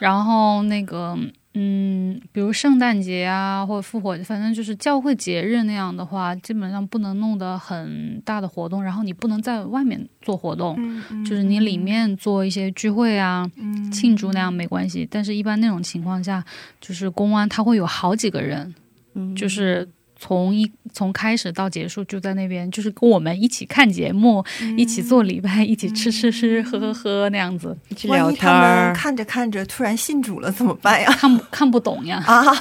[0.00, 1.16] 然后那个
[1.54, 10.76] 嗯，比如圣诞节啊，或者复活，反正就是教会节日那样的话，基本上不能弄得很大的活动，然后你不能在外面做活动，
[11.24, 13.46] 就是你里面做一些聚会啊、
[13.92, 15.06] 庆祝那样没关系。
[15.10, 16.42] 但是，一般那种情况下，
[16.80, 18.74] 就是公安他会有好几个人，
[19.14, 19.86] 嗯就是。
[20.22, 24.44] 从一从开始到结束就在那边，就是跟我们一起看节目，
[24.76, 28.46] 一起做礼拜，一起吃吃吃，喝喝喝那样子，一起聊天
[28.94, 31.10] 看着看着突然信主了怎么办呀？
[31.18, 32.22] 看不看不懂呀。
[32.24, 32.54] 啊，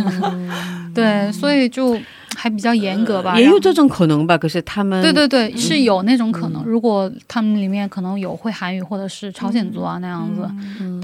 [0.94, 2.00] 对，所以就
[2.34, 3.38] 还比较严格吧。
[3.38, 4.38] 也有这种可能吧？
[4.38, 6.64] 可是他们对对对，是有那种可能。
[6.64, 10.48] 如果他们里面可能有会韩语或者是朝鲜族啊那样子，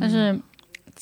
[0.01, 0.35] 但是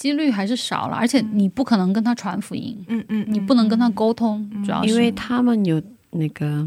[0.03, 0.97] 几率还是少了。
[0.97, 5.81] 而且你不可能跟他传福音，嗯嗯，你不能跟他沟通，主要是因为他们有
[6.11, 6.67] 那个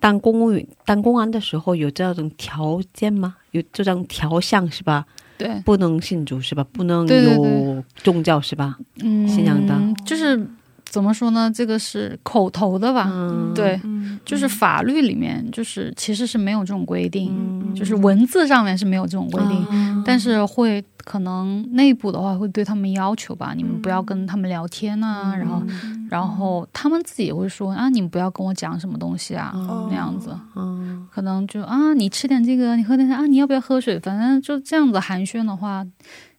[0.00, 3.36] 当公务员、当公安的时候有这种条件吗？
[3.50, 5.04] 有这种条项是吧？
[5.36, 6.64] 对，不能信主是吧？
[6.72, 8.78] 不能有宗教是吧？
[9.02, 10.48] 嗯，信仰的就是
[10.94, 11.50] 怎么说呢？
[11.52, 13.10] 这个是口头的吧？
[13.10, 13.80] 嗯，对，
[14.24, 25.60] 就是法律里面就是其实是没有这种规定，就是文字上面是没有这种规定，但是会可能内部的话会对他们要求吧，你们不要跟他们聊天啊，然后
[26.08, 29.52] 然后他们自己也会说啊，你们不要跟我讲什么东西啊，
[29.90, 33.98] 那样子，嗯，可能就啊，你吃点这个，你喝点啊，你要不要喝水？
[33.98, 35.84] 反正就这样子寒暄的话。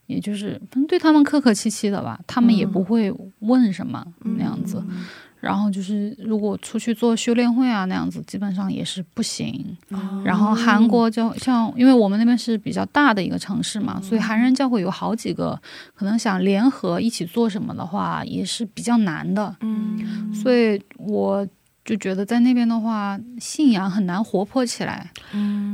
[0.07, 4.05] 也就是反正对他们客客气气的吧，他们也不会问什么、
[4.37, 4.83] 那样子。
[5.41, 9.77] 然后就是如果出去做修炼会啊那样子，基本上也是不行。
[10.23, 15.61] 然后韩国教像，因为我们那边是比较大的一个城市嘛，所以韩人教会有好几个，
[15.93, 19.55] 可能想联合一起做什么的话，也是比较难的。
[19.59, 21.47] 嗯所以我
[21.83, 25.11] 就觉得在那边的话，信仰很难活泼起来。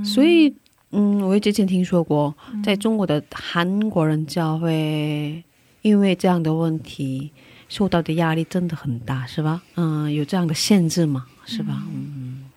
[0.03, 0.53] 所以
[0.91, 5.43] 嗯，我也之前听说过，在中国的韩国人教会，
[5.81, 7.31] 因为这样的问题
[7.69, 9.61] 受到的压力真的很大，是吧？
[9.75, 11.25] 嗯，有这样的限制吗？
[11.45, 11.83] 是吧？
[11.91, 12.49] 嗯，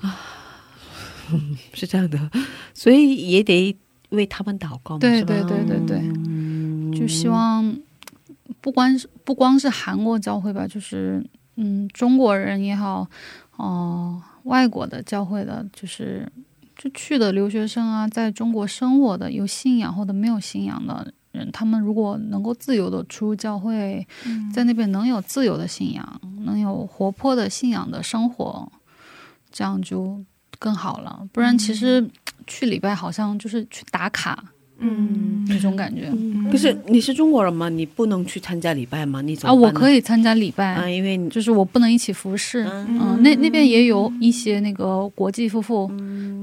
[0.00, 0.16] 啊，
[1.72, 2.30] 是这样的，
[2.74, 3.76] 所以也得
[4.10, 6.92] 为他们祷告嘛，对对对对对，嗯。
[6.92, 7.78] 就希望
[8.60, 11.24] 不光是不光是韩国教会吧，就是
[11.56, 13.06] 嗯，中国人也好，
[13.56, 16.26] 哦、外国的教会的，就是
[16.78, 24.06] 就去的留学生啊，在中国生活的有信仰或者没有信仰的人，他们如果能够自由的出入教会，
[24.54, 28.70] 在那边能有自由的信仰，能有活泼的信仰的生活，
[29.50, 30.24] 这样就
[30.60, 31.26] 更好了。
[31.32, 32.08] 不然其实
[32.46, 34.44] 去礼拜好像就是去打卡
[34.78, 36.10] 嗯那种感觉。
[36.50, 37.68] 可是你是中国人吗？
[37.68, 39.20] 你不能去参加礼拜吗？
[39.20, 42.64] 你怎啊，么我可以参加礼拜，啊，因为你就是我不能一起服侍。
[42.88, 45.90] 嗯、那那边也有一些那个国际夫妇，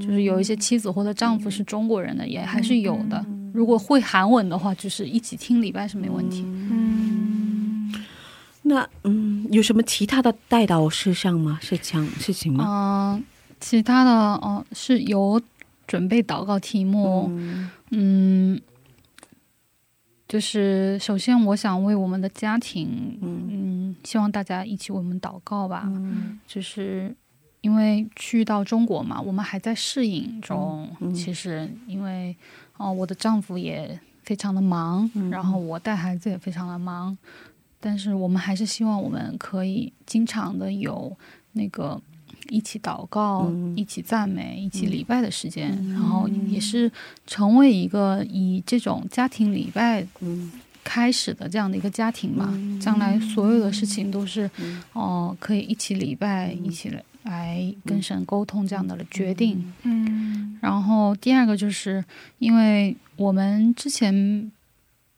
[0.00, 3.24] 就是有一些妻子或者丈夫是中国人的，也还是有的。
[3.52, 6.44] 如果会韩文的话，就是一起听礼拜是没问题。
[6.46, 7.92] 嗯
[8.68, 11.56] 那嗯，有什么其他的带导事项吗？
[11.62, 13.14] 事情事情吗？
[13.16, 13.24] 嗯、
[13.60, 15.40] 其他的哦、是有
[15.86, 17.30] 准备祷告题目，
[17.90, 18.60] 嗯。
[20.28, 25.88] 就是首先，我想为我们的家庭，嗯，希望大家一起为我们祷告吧。
[26.48, 27.14] 就是
[27.60, 30.88] 因为去到中国嘛，我们还在适应中。
[31.14, 32.36] 其实，因为
[32.76, 37.16] 哦、我的丈夫也非常的忙，然后我带孩子也非常的忙，
[37.78, 41.16] 但是我们还是希望我们可以经常的有
[41.52, 42.02] 那个
[42.48, 46.90] 一起祷告、一起赞美、一起礼拜的时间，然后也是
[47.26, 50.06] 成为一个以这种家庭礼拜
[50.82, 52.52] 开始的这样的一个家庭嘛。
[52.80, 54.50] 将来所有的事情都是
[54.92, 56.92] 哦、可以一起礼拜、一起
[57.24, 59.72] 来跟神沟通这样的决定。
[59.82, 60.58] 嗯。
[60.60, 62.04] 然后第二个就是
[62.38, 64.50] 因为我们之前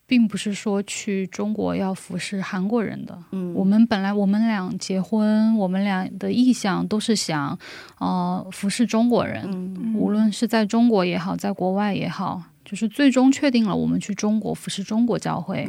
[0.09, 3.53] 并不是说去中国要服侍韩国人的，嗯。
[3.53, 7.57] 我们本来我们俩结婚，我们俩的意向都是想，
[7.99, 9.95] 呃，服侍中国人，嗯。
[9.95, 15.69] 无论是在中国也好，在国外也好，就是最终确定了我们去中国服侍中国教会，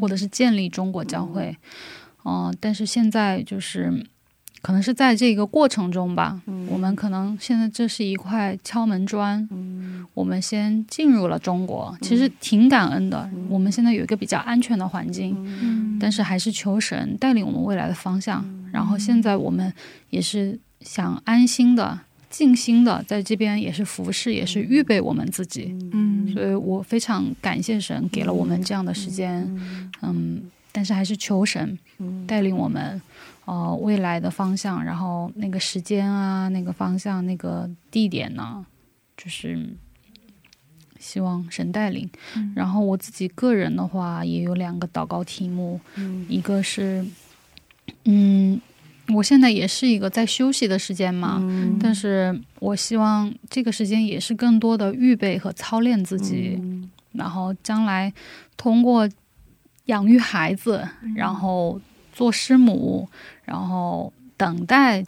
[0.00, 1.54] 或者是建立中国教会，
[2.24, 3.92] 嗯、但是现在就是
[4.64, 9.46] 可能是在这个过程中吧，我们可能现在这是一块敲门砖，
[10.14, 13.28] 我们先进入了中国，其实挺感恩的。
[13.50, 18.42] 我们现在有一个比较安全的环境，但是还是求神带领我们未来的方向。
[18.72, 19.70] 然后现在我们
[20.08, 22.00] 也是想安心的、
[22.30, 25.76] 静心的在这边，也是服侍，也是预备我们自己。
[25.92, 29.46] 嗯，所以我非常感谢神给了我们这样的时间。
[30.00, 30.40] 嗯，
[30.72, 31.78] 但是还是求神
[32.26, 32.98] 带领我们。
[33.46, 38.64] 呃，未来的方向，然后那个时间啊，那个方向，那个地点呢，
[39.18, 39.68] 就是
[40.98, 42.08] 希望神带领。
[42.56, 45.78] 然后我自己个人的话，也有两个祷告题目，
[46.26, 47.04] 一个是，
[48.04, 48.58] 嗯，
[49.08, 51.42] 我现在也是一个在休息的时间嘛，
[51.78, 56.58] 但是我希望这个时间也是更多的预备和操练自己，
[57.12, 58.10] 然后将来
[58.56, 59.06] 通过
[59.84, 61.78] 养育孩子，然后。
[62.16, 63.08] 做师母，
[63.44, 65.04] 然后等待，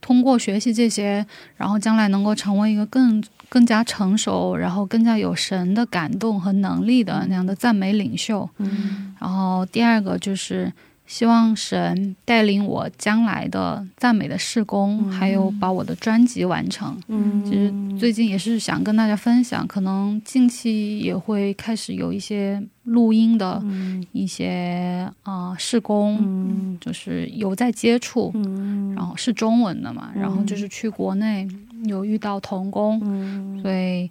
[0.00, 1.24] 通过学习这些，
[1.56, 8.48] 然后将来能够成为一个更更加成熟，然后更加有神的感动和能力的那样的赞美领袖。
[8.58, 10.72] 嗯，然后第二个就是。
[11.12, 16.98] 希望神带领我将来的赞美的事工，还有把我的专辑完成。
[17.08, 23.62] 嗯，其实最近也是想跟大家分享，可能近期也会开始有一些录音的
[24.12, 28.32] 一些啊事工，就是有在接触，
[28.96, 31.46] 然后是中文的嘛，然后就是去国内
[31.84, 32.98] 有遇到童工，
[33.60, 34.10] 所以。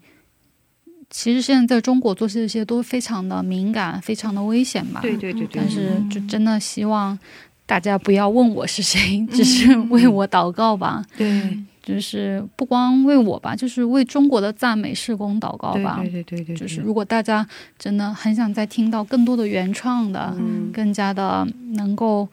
[1.11, 5.01] 其实现在在中国做这些都非常的敏感，非常的危险吧？
[5.01, 5.49] 对对对对。
[5.53, 7.19] 但是就真的希望
[7.65, 11.03] 大家不要问我是谁， 只是为我祷告吧。
[11.17, 15.97] 对，就是不光为我吧，就是为中国的赞美事工祷告吧。
[15.99, 16.55] 对对对对。
[16.55, 17.45] 就是如果大家
[17.77, 20.33] 真的很想再听到更多的原创的，
[20.71, 22.25] 更加的能够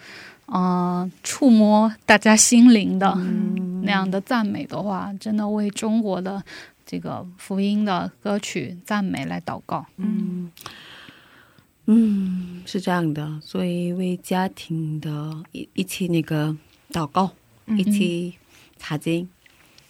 [0.46, 3.12] 啊触摸大家心灵的
[3.82, 6.40] 那样的赞美的话，真的为中国的。
[6.88, 10.50] 这个福音的歌曲赞美来祷告，嗯。
[11.90, 16.56] 嗯，是这样的，所以为家庭的一一起那个
[16.90, 17.30] 祷告，
[17.78, 18.34] 一起
[18.78, 19.28] 查经，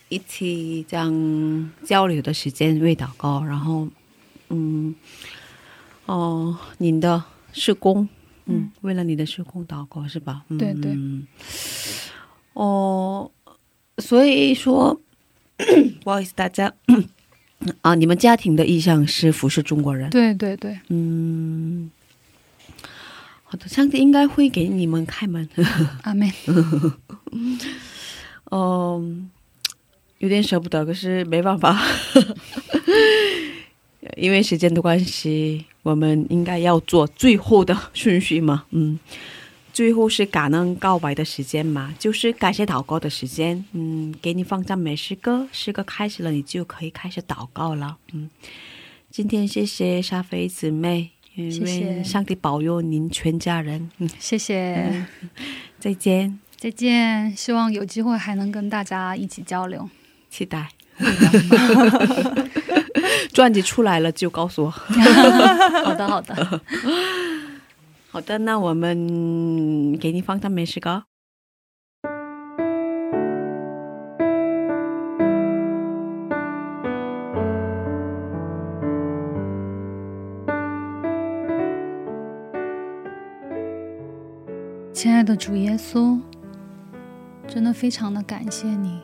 [0.09, 3.89] 一起这样交流的时间为祷告，然后
[4.49, 4.95] 嗯
[6.07, 8.09] 哦，您的施工，
[8.47, 10.45] 嗯，为了你的施工祷告是吧？
[10.57, 10.97] 对对，
[12.55, 13.31] 哦，
[13.99, 15.01] 所以说。
[16.03, 16.73] 不好意思，大家
[17.83, 20.09] 啊，你们家庭的意向是服侍中国人？
[20.11, 21.91] 对对对，嗯，
[23.43, 25.49] 好的，上帝应该会给你们开门。
[26.03, 26.33] 阿妹，
[28.51, 29.31] 嗯，
[30.19, 31.83] 有点舍不得，可是没办法，
[34.17, 38.99] 因为时间的关系，我们应该要做最后的顺序嘛，嗯。
[39.79, 43.65] 最后是感恩告白的时间嘛，就是感谢祷告的时间。
[43.71, 47.97] 嗯，给你放赞美诗歌，诗歌开始了，你就可以开始祷告了。
[48.13, 48.29] 嗯，
[49.09, 53.89] 今天谢谢沙菲姊妹，谢谢上帝保佑您全家人。
[53.99, 55.07] 嗯，谢谢，
[55.79, 57.37] 再见，再见。
[57.37, 59.89] 希望有机会还能跟大家一起交流，
[60.29, 60.71] 期待。
[63.33, 64.71] 专辑 出来了就告诉我。
[65.85, 66.61] 好的，好的。
[68.11, 71.05] 好的，那我们给你放赞美诗歌。
[84.95, 86.19] 亲爱的主耶稣，
[87.47, 89.01] 真的非常的感谢你，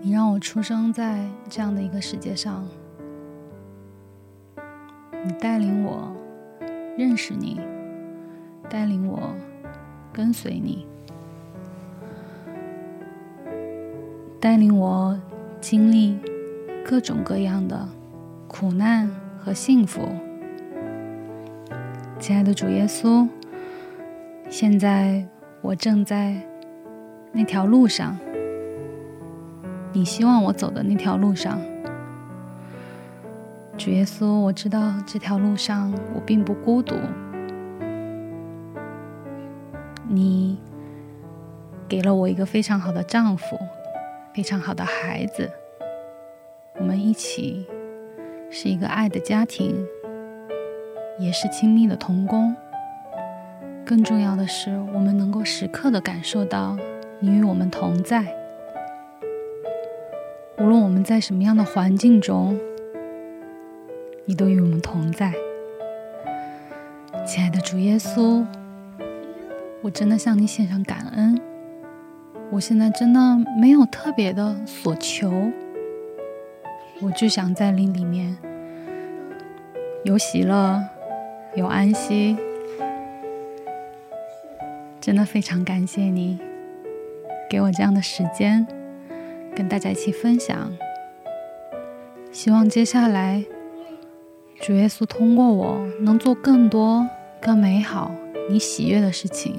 [0.00, 2.66] 你让我出生在这样的一个世界上。
[5.26, 6.14] 你带领我
[6.96, 7.60] 认识你，
[8.70, 9.34] 带领我
[10.12, 10.86] 跟随你，
[14.38, 15.20] 带领我
[15.60, 16.16] 经历
[16.84, 17.88] 各种各样的
[18.46, 20.02] 苦难和幸福。
[22.20, 23.28] 亲爱的主耶稣，
[24.48, 25.26] 现在
[25.60, 26.40] 我正在
[27.32, 28.16] 那条路上，
[29.92, 31.58] 你希望我走的那条路上。
[33.78, 36.96] 主耶稣，我知道这条路上我并不孤独。
[40.08, 40.58] 你
[41.86, 43.58] 给了我一个非常好的丈夫，
[44.34, 45.50] 非常好的孩子，
[46.78, 47.66] 我们一起
[48.50, 49.86] 是一个爱的家庭，
[51.18, 52.56] 也是亲密的同工。
[53.84, 56.76] 更重要的是，我们能够时刻的感受到
[57.20, 58.24] 你与我们同在，
[60.58, 62.58] 无论我们在什么样的环境中。
[64.28, 65.32] 你都与我们同在，
[67.24, 68.44] 亲爱的主耶稣，
[69.82, 71.40] 我真的向你献上感恩。
[72.50, 73.20] 我现在真的
[73.60, 75.32] 没有特别的所求，
[77.00, 78.36] 我就想在你里面
[80.02, 80.82] 有喜乐，
[81.54, 82.36] 有安息。
[85.00, 86.36] 真的非常感谢你
[87.48, 88.66] 给我这样的时间，
[89.54, 90.72] 跟大家一起分享。
[92.32, 93.44] 希望接下来
[94.60, 97.08] 主耶稣通过我能做更多、
[97.40, 98.10] 更美好、
[98.50, 99.54] 你喜悦的事情，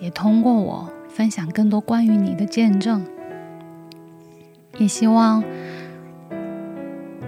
[0.00, 3.04] 也通过我分享更多关于你的见证。
[4.78, 5.44] 也希望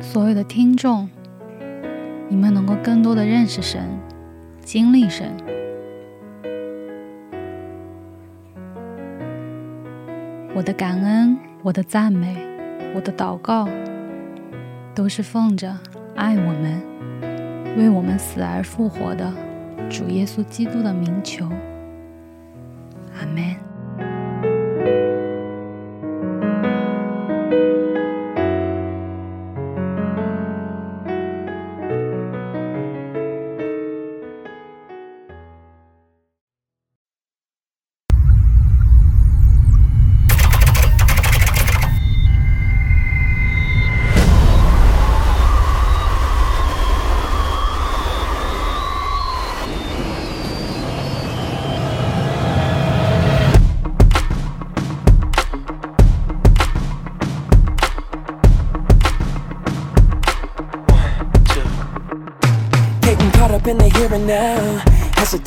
[0.00, 1.08] 所有的听众，
[2.28, 3.86] 你们能够更多的认识神，
[4.64, 5.30] 经历神。
[10.54, 12.36] 我的感恩，我的赞美，
[12.94, 13.68] 我的祷告，
[14.94, 15.76] 都是奉着
[16.14, 19.32] 爱我们、为我们死而复活的
[19.89, 21.47] 主耶稣基督的名求。
[23.18, 23.71] 阿门。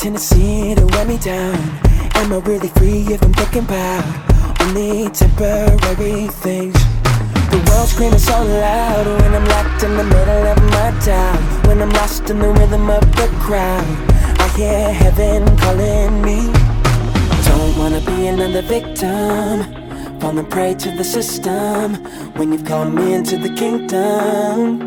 [0.06, 1.58] Tendency to wear me down.
[2.14, 4.06] Am I really free if I'm thinking about
[4.62, 6.78] only temporary things?
[7.50, 11.66] The world's screaming so loud when I'm locked in the middle of my doubt.
[11.66, 13.84] When I'm lost in the rhythm of the crowd,
[14.40, 16.54] I hear heaven calling me.
[17.50, 21.96] Don't wanna be another victim, falling prey to the system.
[22.38, 24.85] When you've called me into the kingdom.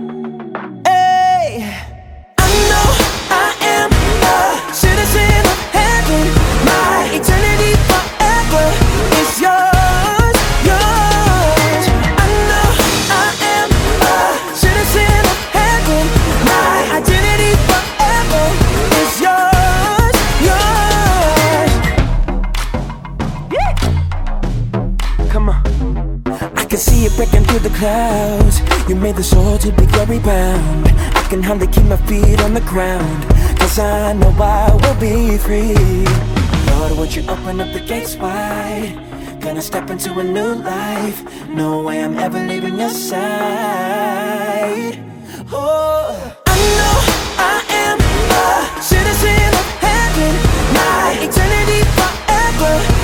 [27.79, 28.61] Clouds.
[28.89, 32.53] You made the soul to be glory bound I can hardly keep my feet on
[32.55, 33.23] the ground.
[33.59, 36.05] Cause I know I will be free.
[36.71, 38.99] Lord, won't you open up the gates wide?
[39.41, 41.19] Gonna step into a new life.
[41.49, 43.19] No way I'm ever leaving your side.
[45.53, 46.97] Oh, I know
[47.55, 47.99] I am
[48.45, 50.33] a citizen of heaven.
[50.75, 52.98] My eternity forever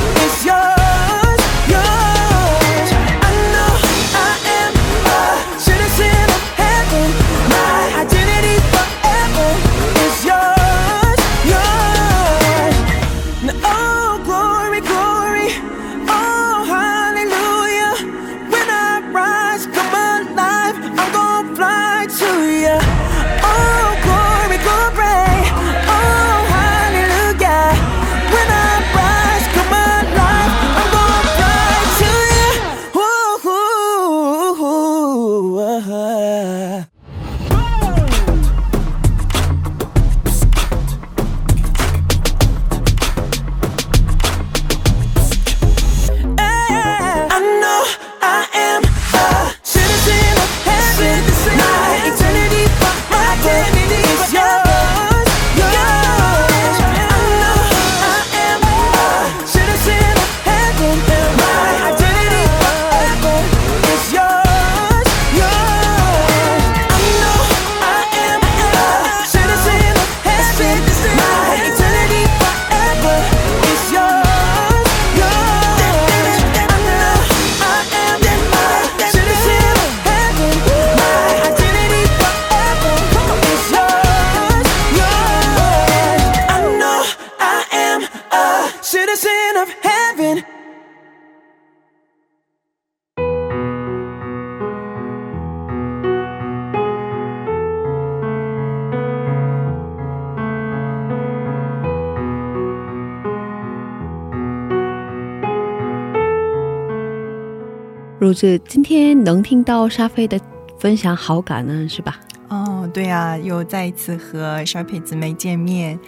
[108.67, 110.39] 今天能听到沙菲的
[110.79, 112.19] 分享，好感呢是吧？
[112.49, 115.99] 哦，对呀，又再一次和沙佩姊妹见面，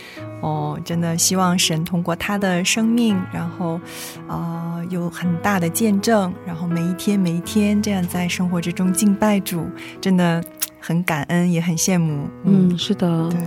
[0.42, 3.80] 哦，真的希望神通过他的生命，然后，
[4.28, 9.66] 呃，有很大的见证，然后每一天每一天这样在生活之中敬拜主，
[10.00, 10.44] 真的
[10.78, 12.28] 很感恩，也很羡慕。
[12.44, 13.40] 嗯，是的，对，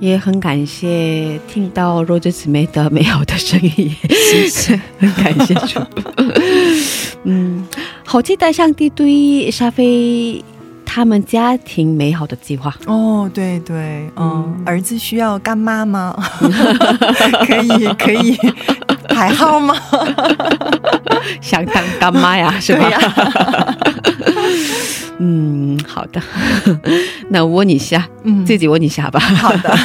[0.00, 5.80] 也很感谢听到若之姊妹的美好的声音，谢谢， 很感谢主。
[7.24, 7.66] 嗯，
[8.10, 10.42] 好期待上帝对沙菲
[10.86, 12.74] 他们家庭美好的计划。
[12.86, 16.16] 哦，对对，嗯，儿子需要干妈吗？
[17.46, 18.34] 可以可以
[19.10, 19.76] 排号吗？
[21.42, 22.88] 想当干妈呀， 是吧？
[25.18, 26.18] 嗯，好的，
[27.28, 29.20] 那我问一下，嗯，自己问一下吧。
[29.20, 29.76] 好的，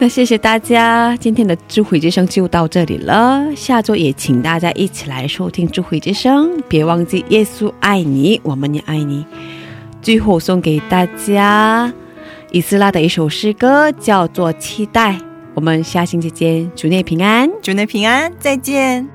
[0.00, 3.44] 那谢谢大家，今天的智慧之声就到这里了。
[3.56, 9.24] 下周也请大家一起来收听智慧之声，别忘记耶稣爱你，我们也爱你。
[10.02, 11.90] 最后送给大家
[12.50, 15.12] 伊斯拉的一首诗歌，叫做《期待》。
[15.54, 19.13] 我们下星期见，主内平安，主内平安，再见。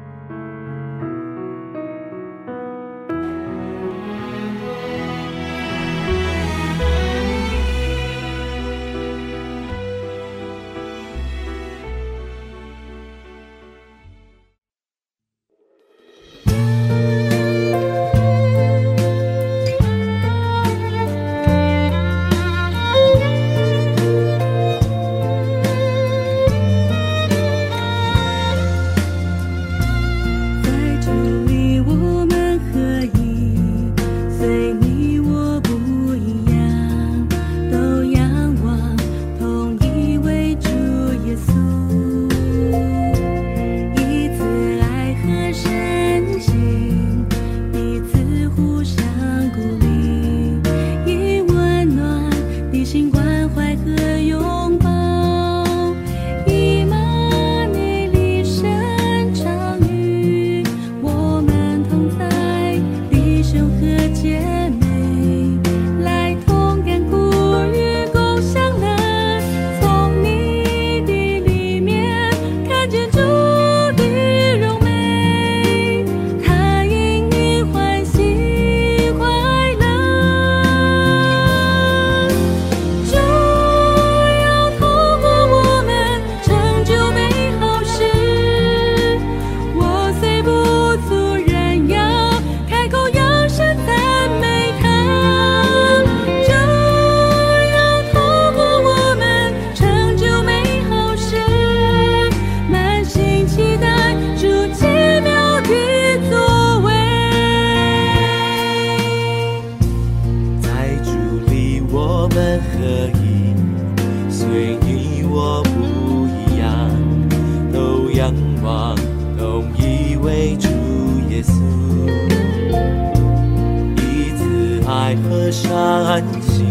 [124.99, 126.67] 爱和善心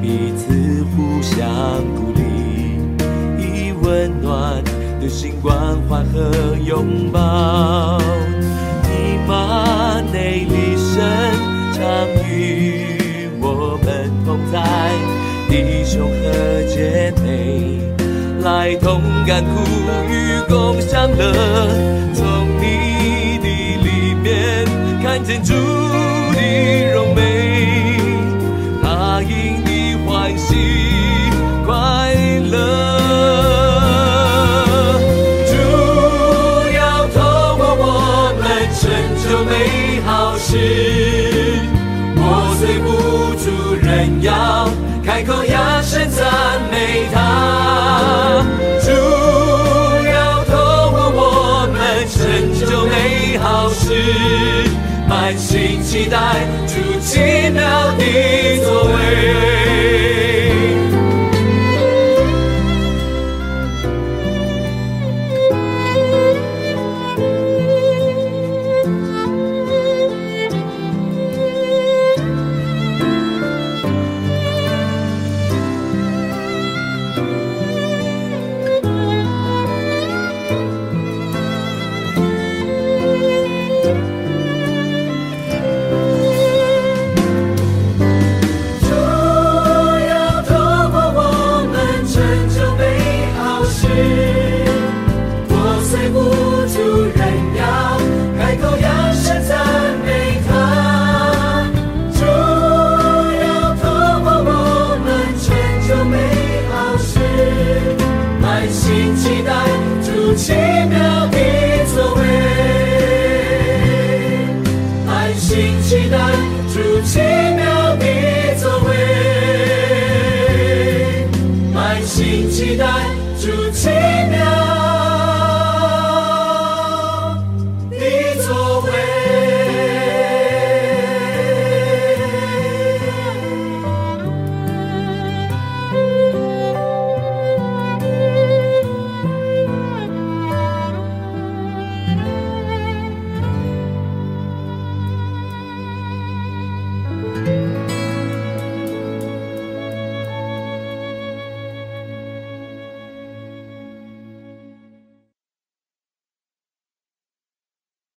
[0.00, 2.78] 彼此互相鼓励
[3.36, 4.62] 以温暖
[5.00, 5.52] 的心关
[5.88, 7.98] 怀和拥抱。
[8.84, 11.02] 你把内力生
[11.72, 14.92] 长与我们同在
[15.48, 17.80] 弟兄和姐妹
[18.42, 19.60] 来同甘苦
[20.08, 21.32] 与共享乐。
[22.14, 23.48] 从你的
[23.82, 24.64] 里面
[25.02, 25.73] 看见主
[55.94, 56.18] 期待
[56.66, 58.04] ก奇妙的
[58.64, 59.63] 座位